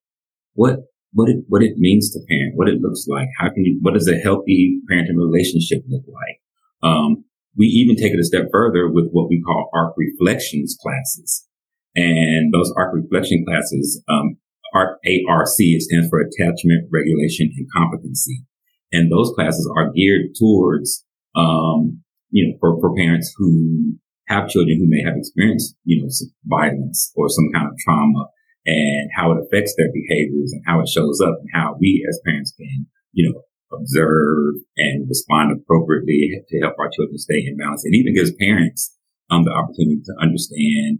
what 0.54 0.80
what 1.14 1.30
it, 1.30 1.44
what 1.48 1.62
it 1.62 1.76
means 1.78 2.10
to 2.12 2.20
parent, 2.30 2.54
what 2.56 2.70
it 2.70 2.80
looks 2.82 3.06
like. 3.08 3.28
How 3.38 3.50
can 3.50 3.66
you, 3.66 3.80
what 3.82 3.94
does 3.94 4.08
a 4.08 4.16
healthy 4.16 4.80
parenting 4.90 5.18
relationship 5.18 5.84
look 5.90 6.04
like? 6.08 6.40
Um, 6.84 7.26
we 7.58 7.66
even 7.66 7.96
take 7.96 8.14
it 8.14 8.20
a 8.20 8.24
step 8.24 8.48
further 8.52 8.90
with 8.90 9.10
what 9.12 9.28
we 9.30 9.42
call 9.42 9.70
ARC 9.74 9.94
reflections 9.98 10.78
classes. 10.82 11.48
And 11.96 12.54
those 12.54 12.74
ARC 12.78 12.96
reflection 12.96 13.44
classes, 13.46 14.02
um, 14.08 14.38
ARC, 14.74 15.00
it 15.04 15.82
stands 15.82 16.10
for 16.10 16.22
attachment, 16.22 16.90
regulation, 16.92 17.52
and 17.56 17.68
competency. 17.72 18.44
And 18.92 19.12
those 19.12 19.32
classes 19.36 19.70
are 19.76 19.92
geared 19.92 20.36
towards, 20.38 21.06
um, 21.36 22.02
you 22.30 22.48
know, 22.48 22.58
for, 22.60 22.80
for 22.80 22.96
parents 22.96 23.34
who 23.38 23.96
have 24.28 24.50
children 24.50 24.78
who 24.80 24.88
may 24.88 25.04
have 25.04 25.18
experienced, 25.18 25.76
you 25.84 26.02
know, 26.02 26.10
violence 26.46 27.12
or 27.16 27.30
some 27.30 27.50
kind 27.54 27.68
of 27.68 27.78
trauma 27.84 28.28
and 28.66 29.10
how 29.16 29.32
it 29.32 29.44
affects 29.44 29.74
their 29.78 29.92
behaviors 29.92 30.52
and 30.54 30.64
how 30.66 30.80
it 30.80 30.88
shows 30.88 31.20
up 31.22 31.36
and 31.40 31.50
how 31.54 31.76
we 31.80 32.06
as 32.08 32.20
parents 32.26 32.54
can, 32.58 32.86
you 33.12 33.32
know, 33.32 33.42
observe 33.74 34.56
and 34.78 35.08
respond 35.08 35.52
appropriately 35.52 36.44
to 36.48 36.60
help 36.60 36.76
our 36.80 36.90
children 36.90 37.18
stay 37.18 37.44
in 37.46 37.58
balance. 37.58 37.84
and 37.86 37.96
even 37.96 38.14
gives 38.14 38.36
parents 38.36 38.96
um, 39.30 39.46
the 39.46 39.52
opportunity 39.52 40.02
to 40.04 40.14
understand, 40.22 41.00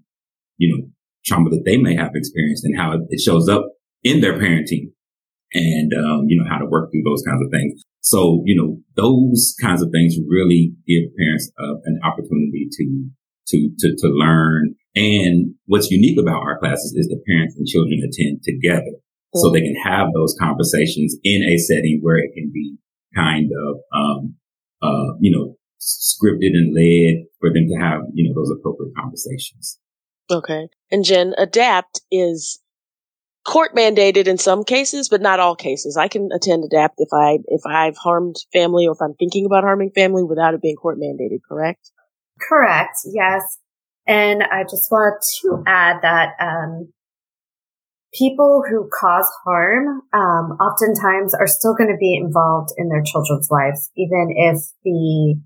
you 0.58 0.72
know, 0.72 0.88
trauma 1.26 1.50
that 1.50 1.64
they 1.66 1.78
may 1.78 1.96
have 1.96 2.12
experienced 2.16 2.66
and 2.66 2.78
how 2.78 2.94
it 3.10 3.20
shows 3.20 3.48
up 3.48 3.66
in 4.04 4.22
their 4.22 4.38
parenting 4.38 4.92
and, 5.54 5.92
um, 5.94 6.26
you 6.28 6.38
know, 6.38 6.50
how 6.50 6.58
to 6.58 6.66
work 6.66 6.92
through 6.92 7.04
those 7.04 7.24
kinds 7.28 7.42
of 7.44 7.52
things. 7.52 7.84
So, 8.02 8.42
you 8.46 8.56
know, 8.56 8.78
those 8.96 9.54
kinds 9.62 9.82
of 9.82 9.90
things 9.94 10.16
really 10.28 10.74
give 10.88 11.04
parents 11.18 11.52
uh, 11.60 11.76
an 11.86 12.00
opportunity 12.04 12.68
to, 12.72 13.10
to, 13.48 13.70
to, 13.80 13.96
to 13.96 14.08
learn. 14.08 14.76
And 14.96 15.56
what's 15.66 15.92
unique 15.92 16.20
about 16.20 16.42
our 16.42 16.58
classes 16.60 16.94
is 16.98 17.08
the 17.08 17.22
parents 17.28 17.56
and 17.58 17.68
children 17.68 18.02
attend 18.04 18.42
together. 18.44 18.98
So 19.34 19.50
they 19.50 19.62
can 19.62 19.76
have 19.86 20.08
those 20.14 20.36
conversations 20.38 21.16
in 21.24 21.44
a 21.44 21.58
setting 21.58 22.00
where 22.02 22.18
it 22.18 22.32
can 22.36 22.52
be 22.54 22.76
kind 23.16 23.50
of, 23.52 23.76
um, 23.96 24.36
uh, 24.82 25.16
you 25.22 25.32
know, 25.32 25.56
scripted 25.80 26.52
and 26.54 26.76
led 26.76 27.26
for 27.40 27.50
them 27.54 27.68
to 27.68 27.76
have, 27.80 28.02
you 28.14 28.28
know, 28.28 28.36
those 28.36 28.52
appropriate 28.52 28.94
conversations. 28.96 29.80
Okay. 30.32 30.70
And 30.92 31.04
Jen, 31.04 31.34
ADAPT 31.38 32.02
is 32.12 32.60
court 33.46 33.76
mandated 33.76 34.28
in 34.28 34.38
some 34.38 34.64
cases, 34.64 35.10
but 35.10 35.22
not 35.22 35.40
all 35.40 35.56
cases. 35.56 35.98
I 35.98 36.08
can 36.08 36.30
attend 36.34 36.64
ADAPT 36.64 36.96
if 36.98 37.10
I 37.14 37.40
if 37.48 37.62
I've 37.66 37.98
harmed 37.98 38.36
family 38.54 38.88
or 38.88 38.94
if 38.94 39.02
I'm 39.02 39.16
thinking 39.16 39.46
about 39.46 39.64
harming 39.64 39.92
family 39.96 40.24
without 40.24 40.54
it 40.54 40.62
being 40.62 40.76
court 40.76 40.98
mandated, 41.00 41.40
correct? 41.48 41.92
Correct. 42.40 42.98
Yes. 43.14 43.60
And 44.08 44.44
I 44.44 44.64
just 44.64 44.92
want 44.92 45.24
to 45.42 45.64
add 45.68 45.98
that 46.02 46.30
um, 46.40 46.92
people 48.14 48.64
who 48.68 48.90
cause 48.92 49.30
harm 49.44 50.02
um, 50.14 50.58
oftentimes 50.60 51.34
are 51.34 51.48
still 51.48 51.76
going 51.76 51.90
to 51.90 51.98
be 52.00 52.16
involved 52.16 52.70
in 52.78 52.90
their 52.90 53.04
children's 53.04 53.50
lives, 53.50 53.92
even 53.96 54.30
if 54.36 54.58
the 54.84 55.40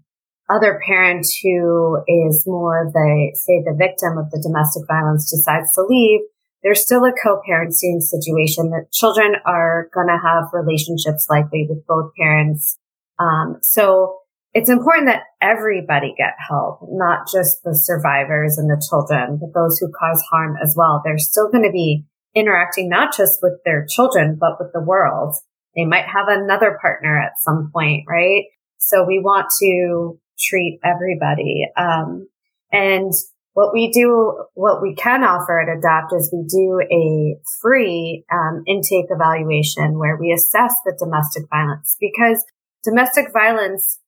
other 0.49 0.79
parent 0.85 1.25
who 1.43 1.97
is 2.07 2.43
more 2.45 2.91
the, 2.93 3.31
say, 3.33 3.63
the 3.63 3.75
victim 3.77 4.17
of 4.17 4.29
the 4.31 4.41
domestic 4.41 4.83
violence 4.87 5.29
decides 5.29 5.73
to 5.73 5.81
leave, 5.81 6.21
there's 6.63 6.81
still 6.81 7.05
a 7.05 7.13
co-parenting 7.23 8.01
situation 8.01 8.69
that 8.71 8.91
children 8.91 9.35
are 9.45 9.89
going 9.93 10.07
to 10.07 10.17
have 10.17 10.49
relationships 10.53 11.27
likely 11.29 11.67
with 11.69 11.85
both 11.87 12.11
parents. 12.17 12.77
Um, 13.19 13.57
so 13.61 14.19
it's 14.53 14.69
important 14.69 15.07
that 15.07 15.23
everybody 15.41 16.13
get 16.17 16.33
help, 16.49 16.79
not 16.89 17.27
just 17.31 17.61
the 17.63 17.75
survivors 17.75 18.57
and 18.57 18.69
the 18.69 18.81
children, 18.89 19.37
but 19.39 19.53
those 19.53 19.77
who 19.77 19.91
cause 19.91 20.23
harm 20.31 20.55
as 20.61 20.73
well. 20.77 21.01
They're 21.03 21.17
still 21.17 21.51
going 21.51 21.65
to 21.65 21.71
be 21.71 22.05
interacting 22.33 22.89
not 22.89 23.15
just 23.15 23.39
with 23.41 23.59
their 23.65 23.85
children, 23.85 24.37
but 24.39 24.57
with 24.59 24.73
the 24.73 24.81
world. 24.81 25.35
They 25.75 25.85
might 25.85 26.05
have 26.05 26.27
another 26.29 26.77
partner 26.81 27.19
at 27.19 27.33
some 27.39 27.69
point, 27.73 28.05
right? 28.07 28.45
So 28.77 29.03
we 29.03 29.19
want 29.19 29.47
to 29.61 30.19
treat 30.39 30.79
everybody. 30.83 31.67
Um, 31.77 32.27
and 32.71 33.11
what 33.53 33.73
we 33.73 33.89
do, 33.89 34.45
what 34.53 34.81
we 34.81 34.93
can 34.95 35.23
offer 35.23 35.59
at 35.59 35.69
ADAPT 35.69 36.17
is 36.17 36.29
we 36.33 36.43
do 36.43 36.81
a 36.91 37.39
free 37.61 38.25
um, 38.31 38.63
intake 38.67 39.07
evaluation 39.09 39.97
where 39.97 40.17
we 40.19 40.33
assess 40.33 40.75
the 40.83 40.95
domestic 40.99 41.43
violence 41.49 41.95
because 41.99 42.43
domestic 42.83 43.31
violence, 43.31 43.99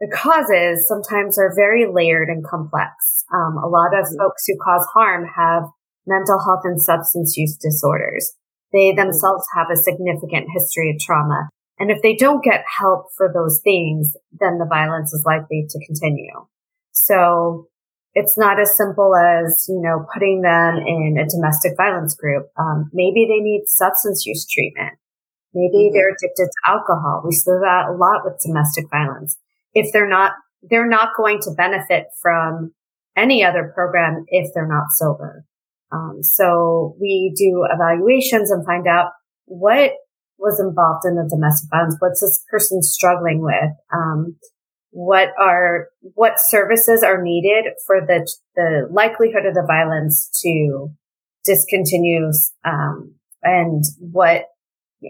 the 0.00 0.10
causes 0.12 0.86
sometimes 0.86 1.38
are 1.38 1.54
very 1.56 1.86
layered 1.90 2.28
and 2.28 2.44
complex. 2.44 3.24
Um, 3.32 3.56
a 3.56 3.68
lot 3.68 3.98
of 3.98 4.06
folks 4.18 4.44
who 4.46 4.58
cause 4.62 4.86
harm 4.92 5.24
have 5.34 5.64
mental 6.06 6.38
health 6.44 6.60
and 6.64 6.80
substance 6.80 7.38
use 7.38 7.56
disorders. 7.56 8.34
They 8.72 8.92
themselves 8.92 9.46
have 9.56 9.68
a 9.72 9.76
significant 9.76 10.48
history 10.52 10.90
of 10.90 11.00
trauma. 11.00 11.48
And 11.78 11.90
if 11.90 12.02
they 12.02 12.14
don't 12.14 12.44
get 12.44 12.64
help 12.78 13.06
for 13.16 13.30
those 13.32 13.60
things, 13.64 14.16
then 14.38 14.58
the 14.58 14.66
violence 14.68 15.12
is 15.12 15.24
likely 15.26 15.66
to 15.68 15.86
continue. 15.86 16.46
So 16.92 17.68
it's 18.14 18.38
not 18.38 18.60
as 18.60 18.76
simple 18.76 19.12
as, 19.16 19.66
you 19.68 19.80
know, 19.82 20.06
putting 20.14 20.42
them 20.42 20.76
in 20.76 21.16
a 21.18 21.28
domestic 21.28 21.72
violence 21.76 22.14
group. 22.14 22.46
Um, 22.56 22.90
maybe 22.92 23.26
they 23.26 23.42
need 23.42 23.64
substance 23.66 24.24
use 24.24 24.46
treatment. 24.48 24.98
Maybe 25.52 25.86
mm-hmm. 25.86 25.94
they're 25.94 26.10
addicted 26.10 26.46
to 26.46 26.70
alcohol. 26.70 27.22
We 27.24 27.32
see 27.32 27.50
that 27.50 27.86
a 27.88 27.92
lot 27.92 28.22
with 28.24 28.40
domestic 28.44 28.86
violence. 28.90 29.36
If 29.72 29.92
they're 29.92 30.08
not, 30.08 30.32
they're 30.62 30.88
not 30.88 31.10
going 31.16 31.40
to 31.42 31.50
benefit 31.56 32.06
from 32.22 32.72
any 33.16 33.44
other 33.44 33.72
program 33.74 34.24
if 34.28 34.52
they're 34.54 34.68
not 34.68 34.86
sober. 34.90 35.44
Um, 35.92 36.22
so 36.22 36.96
we 37.00 37.34
do 37.36 37.66
evaluations 37.68 38.50
and 38.50 38.64
find 38.64 38.86
out 38.86 39.10
what 39.46 39.92
was 40.38 40.60
involved 40.60 41.04
in 41.04 41.14
the 41.14 41.28
domestic 41.28 41.70
violence. 41.70 41.96
What's 41.98 42.20
this 42.20 42.44
person 42.50 42.82
struggling 42.82 43.40
with? 43.40 43.70
Um, 43.92 44.36
what 44.90 45.30
are 45.40 45.88
what 46.00 46.34
services 46.38 47.02
are 47.02 47.20
needed 47.20 47.72
for 47.86 48.00
the 48.00 48.30
the 48.54 48.88
likelihood 48.90 49.44
of 49.44 49.54
the 49.54 49.64
violence 49.66 50.30
to 50.42 50.88
discontinue, 51.44 52.30
um, 52.64 53.14
and 53.42 53.82
what 53.98 54.44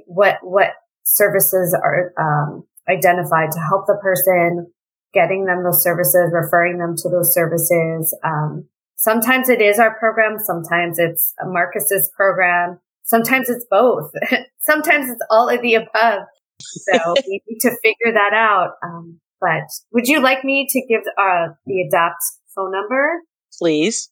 what 0.06 0.38
what 0.42 0.72
services 1.04 1.74
are 1.74 2.12
um, 2.18 2.64
identified 2.88 3.52
to 3.52 3.60
help 3.60 3.86
the 3.86 3.98
person, 4.00 4.72
getting 5.12 5.44
them 5.44 5.62
those 5.62 5.82
services, 5.82 6.32
referring 6.32 6.78
them 6.78 6.94
to 6.96 7.08
those 7.10 7.34
services. 7.34 8.16
Um, 8.24 8.68
sometimes 8.96 9.50
it 9.50 9.60
is 9.60 9.78
our 9.78 9.98
program, 9.98 10.38
sometimes 10.38 10.98
it's 10.98 11.34
Marcus's 11.44 12.10
program. 12.16 12.80
Sometimes 13.04 13.48
it's 13.48 13.66
both. 13.70 14.10
Sometimes 14.60 15.08
it's 15.08 15.24
all 15.30 15.48
of 15.48 15.62
the 15.62 15.74
above. 15.74 16.22
So 16.60 17.14
we 17.26 17.40
need 17.48 17.60
to 17.60 17.70
figure 17.82 18.12
that 18.12 18.32
out. 18.32 18.72
Um, 18.82 19.20
but 19.40 19.68
would 19.92 20.08
you 20.08 20.20
like 20.20 20.44
me 20.44 20.66
to 20.70 20.86
give 20.86 21.02
uh, 21.18 21.54
the 21.66 21.82
Adapt 21.82 22.22
phone 22.54 22.72
number? 22.72 23.20
Please. 23.58 24.10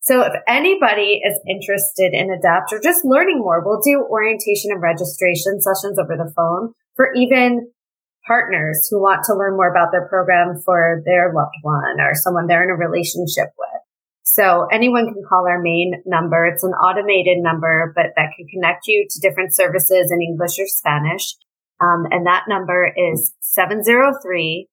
So 0.00 0.22
if 0.22 0.32
anybody 0.48 1.20
is 1.24 1.38
interested 1.48 2.12
in 2.12 2.30
Adapt 2.30 2.72
or 2.72 2.80
just 2.80 3.04
learning 3.04 3.38
more, 3.38 3.62
we'll 3.64 3.80
do 3.80 4.04
orientation 4.10 4.70
and 4.70 4.82
registration 4.82 5.60
sessions 5.60 5.98
over 5.98 6.16
the 6.16 6.32
phone 6.34 6.72
for 6.96 7.12
even 7.14 7.70
partners 8.26 8.88
who 8.90 9.00
want 9.00 9.22
to 9.24 9.34
learn 9.34 9.56
more 9.56 9.70
about 9.70 9.90
their 9.92 10.08
program 10.08 10.60
for 10.64 11.02
their 11.06 11.32
loved 11.34 11.54
one 11.62 12.00
or 12.00 12.14
someone 12.14 12.46
they're 12.46 12.64
in 12.64 12.70
a 12.70 12.74
relationship 12.74 13.50
with. 13.58 13.81
So 14.24 14.66
anyone 14.72 15.06
can 15.12 15.22
call 15.28 15.46
our 15.48 15.60
main 15.60 16.02
number. 16.06 16.46
It's 16.46 16.62
an 16.62 16.70
automated 16.70 17.38
number, 17.42 17.92
but 17.94 18.06
that 18.16 18.30
can 18.36 18.46
connect 18.46 18.86
you 18.86 19.06
to 19.10 19.20
different 19.20 19.54
services 19.54 20.12
in 20.12 20.22
English 20.22 20.58
or 20.58 20.66
Spanish. 20.66 21.34
Um, 21.80 22.06
and 22.10 22.26
that 22.26 22.44
number 22.48 22.92
is 22.96 23.32
703 23.40 24.68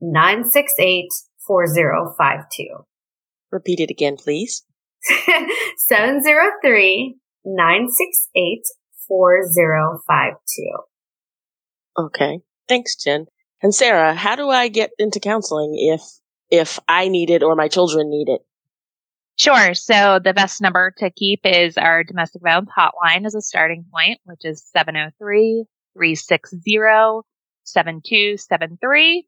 968 0.00 1.08
4052. 1.46 2.84
Repeat 3.52 3.80
it 3.80 3.90
again, 3.90 4.16
please. 4.16 4.64
703 5.76 7.16
968 7.44 8.62
4052. 9.08 10.70
Okay. 11.98 12.40
Thanks, 12.68 12.96
Jen. 12.96 13.26
And 13.62 13.74
Sarah, 13.74 14.14
how 14.14 14.36
do 14.36 14.48
I 14.48 14.68
get 14.68 14.90
into 14.98 15.20
counseling 15.20 15.74
if 15.76 16.02
if 16.50 16.78
I 16.88 17.08
need 17.08 17.30
it 17.30 17.42
or 17.42 17.54
my 17.54 17.68
children 17.68 18.08
need 18.10 18.28
it? 18.28 18.40
Sure. 19.40 19.72
So 19.72 20.20
the 20.22 20.34
best 20.34 20.60
number 20.60 20.92
to 20.98 21.10
keep 21.10 21.40
is 21.44 21.78
our 21.78 22.04
domestic 22.04 22.42
violence 22.42 22.68
hotline 22.76 23.24
as 23.24 23.34
a 23.34 23.40
starting 23.40 23.86
point, 23.90 24.20
which 24.24 24.44
is 24.44 24.62
703 24.76 25.64
360 25.94 27.22
7273. 27.64 29.26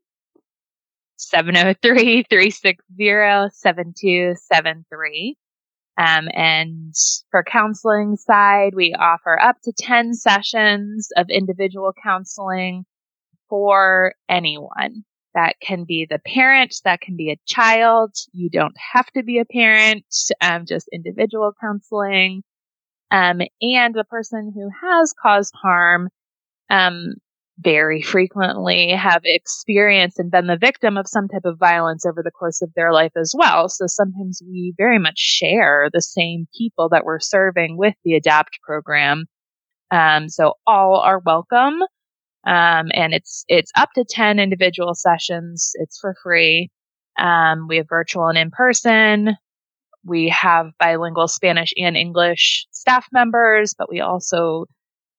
703 1.16 2.24
360 2.28 3.48
7273. 3.54 5.36
Um, 5.96 6.28
and 6.34 6.92
for 7.30 7.42
counseling 7.42 8.16
side, 8.16 8.74
we 8.74 8.92
offer 8.92 9.40
up 9.40 9.56
to 9.64 9.72
10 9.72 10.12
sessions 10.12 11.08
of 11.16 11.30
individual 11.30 11.94
counseling 12.04 12.84
for 13.48 14.12
anyone. 14.28 15.04
That 15.34 15.56
can 15.60 15.84
be 15.84 16.06
the 16.08 16.18
parent. 16.18 16.74
That 16.84 17.00
can 17.00 17.16
be 17.16 17.30
a 17.30 17.40
child. 17.46 18.14
You 18.32 18.50
don't 18.50 18.76
have 18.92 19.06
to 19.12 19.22
be 19.22 19.38
a 19.38 19.44
parent. 19.44 20.04
Um, 20.40 20.66
just 20.66 20.88
individual 20.92 21.52
counseling. 21.60 22.42
Um, 23.10 23.40
and 23.60 23.94
the 23.94 24.04
person 24.04 24.52
who 24.54 24.68
has 24.82 25.12
caused 25.20 25.54
harm, 25.54 26.08
um, 26.70 27.14
very 27.58 28.02
frequently 28.02 28.90
have 28.90 29.22
experienced 29.24 30.18
and 30.18 30.30
been 30.30 30.46
the 30.46 30.56
victim 30.56 30.96
of 30.96 31.06
some 31.06 31.28
type 31.28 31.44
of 31.44 31.58
violence 31.58 32.04
over 32.06 32.22
the 32.22 32.30
course 32.30 32.62
of 32.62 32.72
their 32.74 32.92
life 32.92 33.12
as 33.16 33.34
well. 33.36 33.68
So 33.68 33.86
sometimes 33.86 34.40
we 34.44 34.74
very 34.76 34.98
much 34.98 35.18
share 35.18 35.88
the 35.92 36.00
same 36.00 36.48
people 36.56 36.88
that 36.90 37.04
we're 37.04 37.20
serving 37.20 37.76
with 37.76 37.94
the 38.04 38.14
ADAPT 38.14 38.60
program. 38.62 39.26
Um, 39.90 40.28
so 40.28 40.54
all 40.66 41.00
are 41.00 41.20
welcome. 41.24 41.80
Um, 42.46 42.90
and 42.92 43.14
it's, 43.14 43.44
it's 43.48 43.70
up 43.76 43.90
to 43.94 44.04
10 44.08 44.38
individual 44.38 44.94
sessions. 44.94 45.72
It's 45.74 45.98
for 46.00 46.14
free. 46.22 46.70
Um, 47.18 47.66
we 47.68 47.76
have 47.76 47.86
virtual 47.88 48.28
and 48.28 48.38
in 48.38 48.50
person. 48.50 49.36
We 50.04 50.28
have 50.30 50.72
bilingual 50.78 51.28
Spanish 51.28 51.72
and 51.76 51.96
English 51.96 52.66
staff 52.72 53.06
members, 53.12 53.74
but 53.78 53.88
we 53.88 54.00
also 54.00 54.66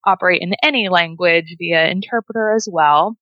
operate 0.05 0.41
in 0.41 0.53
any 0.62 0.89
language 0.89 1.55
via 1.57 1.89
interpreter 1.89 2.53
as 2.53 2.67
well. 2.69 3.15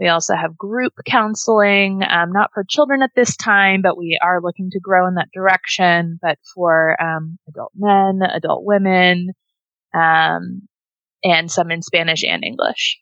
We 0.00 0.08
also 0.08 0.34
have 0.34 0.56
group 0.56 0.92
counseling, 1.06 2.02
um, 2.08 2.32
not 2.32 2.50
for 2.52 2.64
children 2.68 3.02
at 3.02 3.12
this 3.14 3.36
time, 3.36 3.80
but 3.80 3.96
we 3.96 4.18
are 4.22 4.42
looking 4.42 4.70
to 4.70 4.80
grow 4.80 5.06
in 5.06 5.14
that 5.14 5.28
direction, 5.32 6.18
but 6.20 6.38
for 6.54 7.00
um, 7.00 7.38
adult 7.48 7.72
men, 7.76 8.20
adult 8.22 8.64
women, 8.64 9.30
um, 9.94 10.62
and 11.22 11.50
some 11.50 11.70
in 11.70 11.82
Spanish 11.82 12.24
and 12.24 12.44
English. 12.44 12.98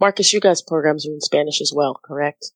Marcus, 0.00 0.32
you 0.32 0.40
guys' 0.40 0.62
programs 0.62 1.06
are 1.06 1.12
in 1.12 1.20
Spanish 1.20 1.60
as 1.60 1.72
well, 1.74 2.00
correct? 2.02 2.52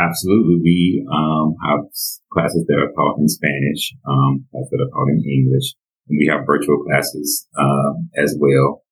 Absolutely. 0.00 0.60
We 0.62 1.06
um, 1.12 1.54
have 1.62 1.84
classes 2.32 2.64
that 2.66 2.74
are 2.74 2.90
taught 2.92 3.18
in 3.18 3.28
Spanish, 3.28 3.94
um, 4.08 4.44
classes 4.50 4.70
that 4.72 4.82
are 4.82 4.90
taught 4.90 5.10
in 5.10 5.22
English, 5.22 5.74
and 6.08 6.18
we 6.18 6.26
have 6.26 6.46
virtual 6.46 6.82
classes 6.82 7.46
uh, 7.56 7.92
as 8.16 8.36
well. 8.40 8.82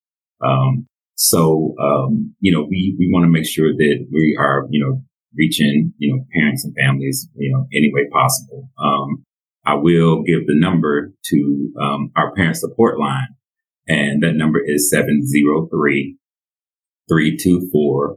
Um, 0.44 0.86
so, 1.14 1.74
um, 1.80 2.34
you 2.40 2.52
know, 2.52 2.66
we, 2.68 2.96
we 2.98 3.10
want 3.12 3.24
to 3.24 3.30
make 3.30 3.46
sure 3.46 3.72
that 3.72 4.06
we 4.12 4.36
are, 4.38 4.66
you 4.70 4.84
know, 4.84 5.02
reaching, 5.34 5.92
you 5.98 6.14
know, 6.14 6.24
parents 6.34 6.64
and 6.64 6.74
families, 6.80 7.28
you 7.34 7.50
know, 7.50 7.66
any 7.72 7.90
way 7.92 8.08
possible. 8.12 8.68
Um, 8.78 9.24
I 9.64 9.74
will 9.74 10.22
give 10.22 10.46
the 10.46 10.58
number 10.58 11.12
to 11.24 11.72
um, 11.80 12.12
our 12.16 12.34
parent 12.34 12.56
support 12.56 12.98
line, 12.98 13.28
and 13.88 14.22
that 14.22 14.34
number 14.34 14.60
is 14.64 14.90
703 14.90 16.18
324 17.12 18.16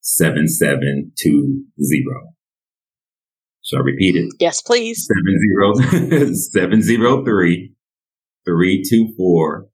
7720. 0.00 1.64
Shall 3.62 3.80
I 3.80 3.82
repeat 3.82 4.16
it? 4.16 4.32
Yes, 4.40 4.62
please. 4.62 5.06
703 5.06 7.74
324 8.46 9.68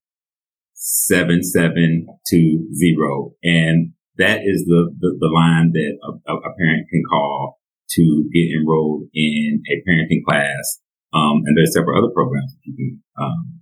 7720. 0.74 3.36
And 3.44 3.92
that 4.18 4.40
is 4.44 4.64
the, 4.66 4.92
the, 4.98 5.16
the 5.20 5.30
line 5.32 5.70
that 5.72 5.98
a, 6.02 6.10
a, 6.34 6.54
parent 6.58 6.88
can 6.90 7.04
call 7.08 7.60
to 7.90 8.28
get 8.34 8.50
enrolled 8.58 9.04
in 9.14 9.62
a 9.70 9.80
parenting 9.88 10.24
class. 10.28 10.80
Um, 11.14 11.44
and 11.46 11.56
there's 11.56 11.72
several 11.72 11.96
other 11.96 12.10
programs 12.12 12.52
that 12.52 12.60
you 12.64 12.74
can, 12.74 13.00
um, 13.16 13.60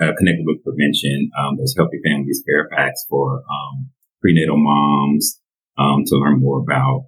uh, 0.00 0.12
connected 0.18 0.44
with 0.46 0.64
prevention. 0.64 1.30
Um, 1.38 1.56
there's 1.56 1.76
Healthy 1.76 2.00
Families 2.04 2.42
Fairfax 2.44 3.06
for, 3.08 3.44
um, 3.46 3.90
prenatal 4.20 4.56
moms, 4.58 5.40
um, 5.78 6.04
to 6.06 6.16
learn 6.16 6.40
more 6.40 6.60
about, 6.60 7.06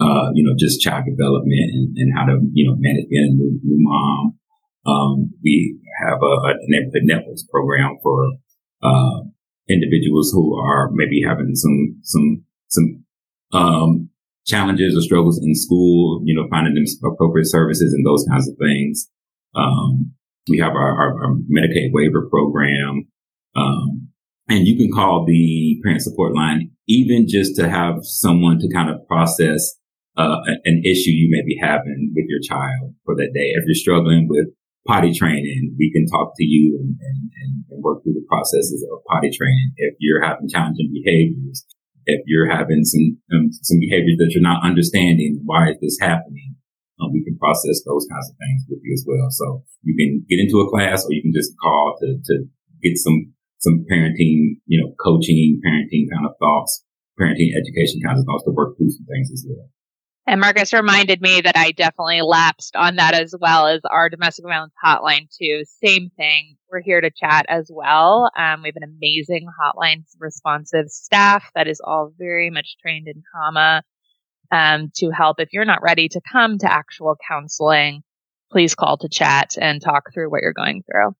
uh, 0.00 0.30
you 0.34 0.44
know, 0.44 0.54
just 0.58 0.80
child 0.80 1.04
development 1.04 1.70
and, 1.72 1.96
and 1.96 2.12
how 2.16 2.24
to, 2.26 2.40
you 2.52 2.68
know, 2.68 2.76
manage 2.78 3.08
being 3.08 3.28
a 3.30 3.34
new, 3.34 3.60
new 3.62 3.78
mom. 3.78 4.38
Um, 4.86 5.30
we 5.42 5.78
have 6.04 6.18
a, 6.22 6.34
a 6.48 6.54
neighborhood 6.68 7.04
networks 7.04 7.44
program 7.50 7.96
for, 8.02 8.28
uh, 8.82 9.20
individuals 9.68 10.30
who 10.30 10.60
are 10.60 10.90
maybe 10.92 11.22
having 11.26 11.54
some, 11.54 11.96
some, 12.02 12.44
some, 12.68 13.04
um, 13.52 14.10
challenges 14.46 14.94
or 14.94 15.00
struggles 15.00 15.40
in 15.42 15.54
school, 15.54 16.20
you 16.24 16.34
know, 16.34 16.46
finding 16.50 16.74
them 16.74 16.84
appropriate 17.10 17.46
services 17.46 17.94
and 17.94 18.04
those 18.06 18.26
kinds 18.28 18.48
of 18.48 18.54
things. 18.58 19.08
Um, 19.54 20.12
we 20.48 20.58
have 20.58 20.72
our, 20.72 20.92
our, 21.00 21.24
our 21.24 21.34
Medicaid 21.50 21.92
waiver 21.92 22.28
program. 22.28 23.08
Um, 23.56 24.08
and 24.48 24.66
you 24.66 24.76
can 24.76 24.90
call 24.92 25.24
the 25.26 25.80
parent 25.82 26.02
support 26.02 26.34
line 26.34 26.70
even 26.86 27.26
just 27.28 27.56
to 27.56 27.68
have 27.68 28.04
someone 28.04 28.58
to 28.58 28.68
kind 28.72 28.90
of 28.90 29.06
process 29.08 29.76
uh, 30.16 30.38
an 30.64 30.82
issue 30.84 31.10
you 31.10 31.28
may 31.30 31.42
be 31.44 31.58
having 31.60 32.12
with 32.14 32.26
your 32.28 32.40
child 32.40 32.94
for 33.04 33.16
that 33.16 33.32
day. 33.34 33.50
If 33.56 33.64
you're 33.66 33.74
struggling 33.74 34.28
with 34.28 34.46
potty 34.86 35.12
training, 35.12 35.74
we 35.78 35.90
can 35.90 36.06
talk 36.06 36.34
to 36.36 36.44
you 36.44 36.78
and, 36.78 36.96
and, 37.00 37.64
and 37.70 37.82
work 37.82 38.02
through 38.04 38.14
the 38.14 38.26
processes 38.28 38.86
of 38.92 39.02
potty 39.08 39.30
training. 39.32 39.72
If 39.76 39.96
you're 39.98 40.22
having 40.22 40.48
challenging 40.48 40.92
behaviors, 40.92 41.66
if 42.06 42.20
you're 42.26 42.50
having 42.50 42.84
some 42.84 43.16
um, 43.32 43.48
some 43.50 43.80
behaviors 43.80 44.18
that 44.18 44.30
you're 44.32 44.44
not 44.44 44.62
understanding, 44.62 45.40
why 45.44 45.70
is 45.70 45.80
this 45.80 45.98
happening? 46.00 46.54
Um, 47.00 47.10
we 47.12 47.24
can 47.24 47.36
process 47.38 47.82
those 47.82 48.06
kinds 48.06 48.28
of 48.30 48.36
things 48.36 48.62
with 48.68 48.78
you 48.84 48.92
as 48.92 49.04
well. 49.08 49.26
So 49.30 49.64
you 49.82 49.96
can 49.96 50.24
get 50.28 50.38
into 50.38 50.60
a 50.60 50.70
class, 50.70 51.02
or 51.04 51.12
you 51.12 51.22
can 51.22 51.32
just 51.32 51.56
call 51.58 51.96
to 52.00 52.20
to 52.22 52.44
get 52.82 52.98
some 52.98 53.32
some 53.64 53.84
parenting, 53.90 54.60
you 54.66 54.78
know, 54.80 54.92
coaching, 55.02 55.60
parenting 55.64 56.04
kind 56.12 56.28
of 56.28 56.36
thoughts, 56.38 56.84
parenting 57.18 57.56
education 57.56 58.04
kind 58.04 58.18
of 58.18 58.24
thoughts 58.28 58.44
to 58.44 58.52
work 58.52 58.76
through 58.76 58.90
some 58.90 59.06
things 59.08 59.32
as 59.32 59.46
well. 59.48 59.68
And 60.26 60.40
Marcus 60.40 60.72
reminded 60.72 61.20
me 61.20 61.42
that 61.42 61.56
I 61.56 61.72
definitely 61.72 62.22
lapsed 62.22 62.76
on 62.76 62.96
that 62.96 63.12
as 63.14 63.34
well 63.38 63.66
as 63.66 63.80
our 63.90 64.08
domestic 64.08 64.46
violence 64.46 64.72
hotline 64.82 65.28
too. 65.38 65.64
Same 65.84 66.10
thing. 66.16 66.56
We're 66.70 66.80
here 66.80 67.02
to 67.02 67.10
chat 67.10 67.44
as 67.48 67.70
well. 67.72 68.30
Um, 68.36 68.62
we 68.62 68.68
have 68.68 68.76
an 68.76 68.96
amazing 68.96 69.46
hotline 69.62 70.04
responsive 70.18 70.88
staff 70.88 71.50
that 71.54 71.68
is 71.68 71.80
all 71.84 72.12
very 72.16 72.48
much 72.48 72.76
trained 72.80 73.06
in 73.06 73.22
trauma 73.30 73.82
um, 74.50 74.90
to 74.96 75.10
help. 75.10 75.40
If 75.40 75.50
you're 75.52 75.66
not 75.66 75.82
ready 75.82 76.08
to 76.08 76.20
come 76.32 76.56
to 76.58 76.72
actual 76.72 77.16
counseling, 77.28 78.02
please 78.50 78.74
call 78.74 78.96
to 78.98 79.08
chat 79.10 79.56
and 79.60 79.82
talk 79.82 80.04
through 80.14 80.30
what 80.30 80.40
you're 80.40 80.54
going 80.54 80.84
through. 80.84 81.14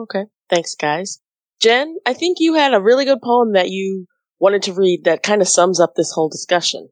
Okay. 0.00 0.24
Thanks, 0.48 0.74
guys. 0.74 1.20
Jen, 1.60 1.96
I 2.06 2.14
think 2.14 2.38
you 2.40 2.54
had 2.54 2.72
a 2.72 2.80
really 2.80 3.04
good 3.04 3.20
poem 3.22 3.52
that 3.52 3.68
you 3.68 4.06
wanted 4.38 4.62
to 4.62 4.72
read 4.72 5.04
that 5.04 5.22
kind 5.22 5.42
of 5.42 5.48
sums 5.48 5.78
up 5.78 5.94
this 5.94 6.12
whole 6.12 6.30
discussion. 6.30 6.88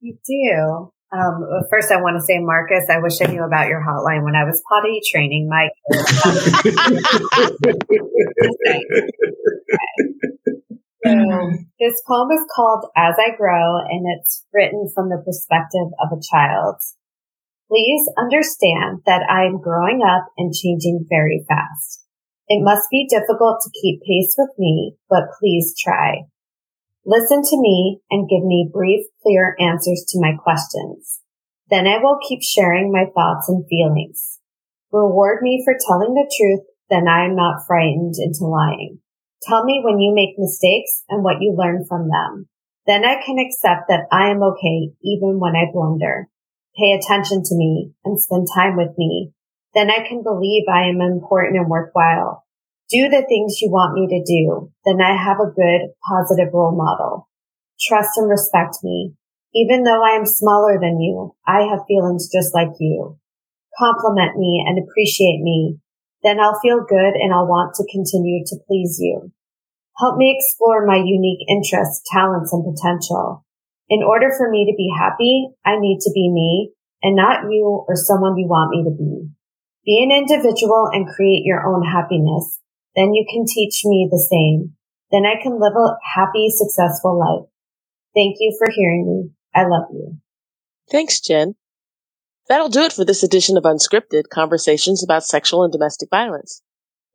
You 0.00 0.18
do. 0.26 0.92
Um, 1.16 1.44
first, 1.70 1.92
I 1.92 2.00
want 2.00 2.16
to 2.16 2.24
say, 2.24 2.38
Marcus, 2.40 2.88
I 2.90 2.98
wish 2.98 3.20
I 3.20 3.26
knew 3.30 3.44
about 3.44 3.68
your 3.68 3.84
hotline 3.84 4.24
when 4.24 4.34
I 4.34 4.44
was 4.44 4.62
potty 4.66 5.00
training 5.12 5.48
my 5.48 5.68
kids. 5.92 6.08
so, 11.04 11.52
this 11.78 12.02
poem 12.08 12.30
is 12.32 12.46
called 12.56 12.86
As 12.96 13.14
I 13.20 13.36
Grow, 13.36 13.76
and 13.78 14.06
it's 14.16 14.44
written 14.52 14.90
from 14.94 15.10
the 15.10 15.22
perspective 15.24 15.92
of 16.02 16.16
a 16.16 16.22
child. 16.32 16.76
Please 17.68 18.08
understand 18.18 19.02
that 19.06 19.22
I 19.28 19.44
am 19.44 19.60
growing 19.60 20.00
up 20.02 20.26
and 20.38 20.52
changing 20.52 21.06
very 21.08 21.44
fast. 21.46 22.02
It 22.48 22.62
must 22.62 22.88
be 22.90 23.08
difficult 23.08 23.60
to 23.62 23.80
keep 23.80 24.02
pace 24.02 24.34
with 24.36 24.50
me, 24.58 24.96
but 25.08 25.32
please 25.38 25.74
try. 25.78 26.26
Listen 27.04 27.42
to 27.42 27.60
me 27.60 28.00
and 28.10 28.28
give 28.28 28.44
me 28.44 28.70
brief, 28.72 29.06
clear 29.22 29.56
answers 29.58 30.04
to 30.08 30.20
my 30.20 30.32
questions. 30.36 31.20
Then 31.70 31.86
I 31.86 31.98
will 31.98 32.18
keep 32.28 32.42
sharing 32.42 32.92
my 32.92 33.06
thoughts 33.14 33.48
and 33.48 33.64
feelings. 33.68 34.38
Reward 34.92 35.42
me 35.42 35.62
for 35.64 35.74
telling 35.74 36.14
the 36.14 36.30
truth, 36.30 36.66
then 36.90 37.08
I 37.08 37.24
am 37.24 37.34
not 37.34 37.66
frightened 37.66 38.14
into 38.18 38.44
lying. 38.44 38.98
Tell 39.42 39.64
me 39.64 39.80
when 39.82 39.98
you 39.98 40.14
make 40.14 40.38
mistakes 40.38 41.02
and 41.08 41.24
what 41.24 41.40
you 41.40 41.54
learn 41.56 41.84
from 41.88 42.08
them. 42.08 42.48
Then 42.86 43.04
I 43.04 43.22
can 43.24 43.38
accept 43.38 43.88
that 43.88 44.06
I 44.12 44.30
am 44.30 44.42
okay 44.42 44.92
even 45.02 45.40
when 45.40 45.56
I 45.56 45.72
blunder. 45.72 46.28
Pay 46.76 46.92
attention 46.92 47.42
to 47.42 47.54
me 47.56 47.92
and 48.04 48.20
spend 48.20 48.48
time 48.54 48.76
with 48.76 48.96
me. 48.98 49.32
Then 49.74 49.90
I 49.90 50.06
can 50.06 50.22
believe 50.22 50.64
I 50.68 50.88
am 50.88 51.00
important 51.00 51.56
and 51.56 51.68
worthwhile 51.68 52.44
do 52.92 53.08
the 53.08 53.24
things 53.24 53.64
you 53.64 53.72
want 53.72 53.96
me 53.96 54.04
to 54.04 54.20
do, 54.20 54.68
then 54.84 55.00
I 55.00 55.16
have 55.16 55.40
a 55.40 55.48
good, 55.48 55.96
positive 56.04 56.52
role 56.52 56.76
model. 56.76 57.26
Trust 57.80 58.20
and 58.20 58.28
respect 58.28 58.84
me. 58.84 59.16
Even 59.56 59.82
though 59.82 60.04
I 60.04 60.12
am 60.12 60.28
smaller 60.28 60.76
than 60.76 61.00
you, 61.00 61.32
I 61.48 61.64
have 61.72 61.88
feelings 61.88 62.28
just 62.28 62.52
like 62.52 62.76
you. 62.78 63.16
Compliment 63.80 64.36
me 64.36 64.60
and 64.60 64.76
appreciate 64.76 65.40
me. 65.40 65.80
Then 66.22 66.38
I'll 66.38 66.60
feel 66.60 66.84
good 66.84 67.16
and 67.16 67.32
I'll 67.32 67.48
want 67.48 67.74
to 67.80 67.88
continue 67.90 68.44
to 68.44 68.60
please 68.68 68.98
you. 69.00 69.32
Help 69.96 70.18
me 70.18 70.36
explore 70.36 70.84
my 70.84 71.00
unique 71.00 71.48
interests, 71.48 72.04
talents, 72.12 72.52
and 72.52 72.60
potential. 72.60 73.44
In 73.88 74.02
order 74.04 74.28
for 74.36 74.50
me 74.50 74.68
to 74.68 74.76
be 74.76 74.92
happy, 74.92 75.48
I 75.64 75.80
need 75.80 76.00
to 76.00 76.12
be 76.12 76.28
me 76.30 76.72
and 77.02 77.16
not 77.16 77.50
you 77.50 77.84
or 77.88 77.96
someone 77.96 78.36
you 78.36 78.46
want 78.46 78.70
me 78.70 78.84
to 78.84 78.92
be. 78.92 79.32
Be 79.84 80.02
an 80.02 80.16
individual 80.16 80.88
and 80.92 81.08
create 81.08 81.44
your 81.44 81.66
own 81.66 81.82
happiness 81.82 82.60
then 82.94 83.14
you 83.14 83.24
can 83.30 83.44
teach 83.46 83.82
me 83.84 84.08
the 84.10 84.18
same. 84.18 84.74
Then 85.10 85.24
I 85.24 85.42
can 85.42 85.60
live 85.60 85.74
a 85.76 85.96
happy, 86.14 86.48
successful 86.50 87.18
life. 87.18 87.48
Thank 88.14 88.36
you 88.40 88.54
for 88.58 88.70
hearing 88.70 89.06
me. 89.06 89.30
I 89.54 89.66
love 89.66 89.88
you. 89.92 90.18
Thanks, 90.90 91.20
Jen. 91.20 91.54
That'll 92.48 92.68
do 92.68 92.82
it 92.82 92.92
for 92.92 93.04
this 93.04 93.22
edition 93.22 93.56
of 93.56 93.64
Unscripted 93.64 94.28
Conversations 94.30 95.02
about 95.02 95.24
Sexual 95.24 95.64
and 95.64 95.72
Domestic 95.72 96.10
Violence. 96.10 96.62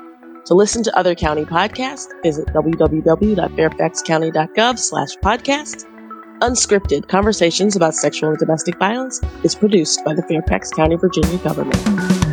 To 0.45 0.54
listen 0.54 0.84
to 0.84 0.95
other 0.98 1.16
county 1.16 1.45
podcasts, 1.45 2.08
visit 2.24 2.48
www.fairfaxcounty.gov 2.48 4.80
slash 4.80 5.16
podcast. 5.18 5.86
Unscripted 6.39 7.08
Conversations 7.08 7.76
about 7.76 7.95
Sexual 7.95 8.30
and 8.30 8.38
Domestic 8.38 8.78
Violence 8.78 9.20
is 9.43 9.56
produced 9.56 10.06
by 10.06 10.14
the 10.14 10.22
Fairfax 10.24 10.70
County, 10.70 10.95
Virginia 10.95 11.39
government. 11.39 12.26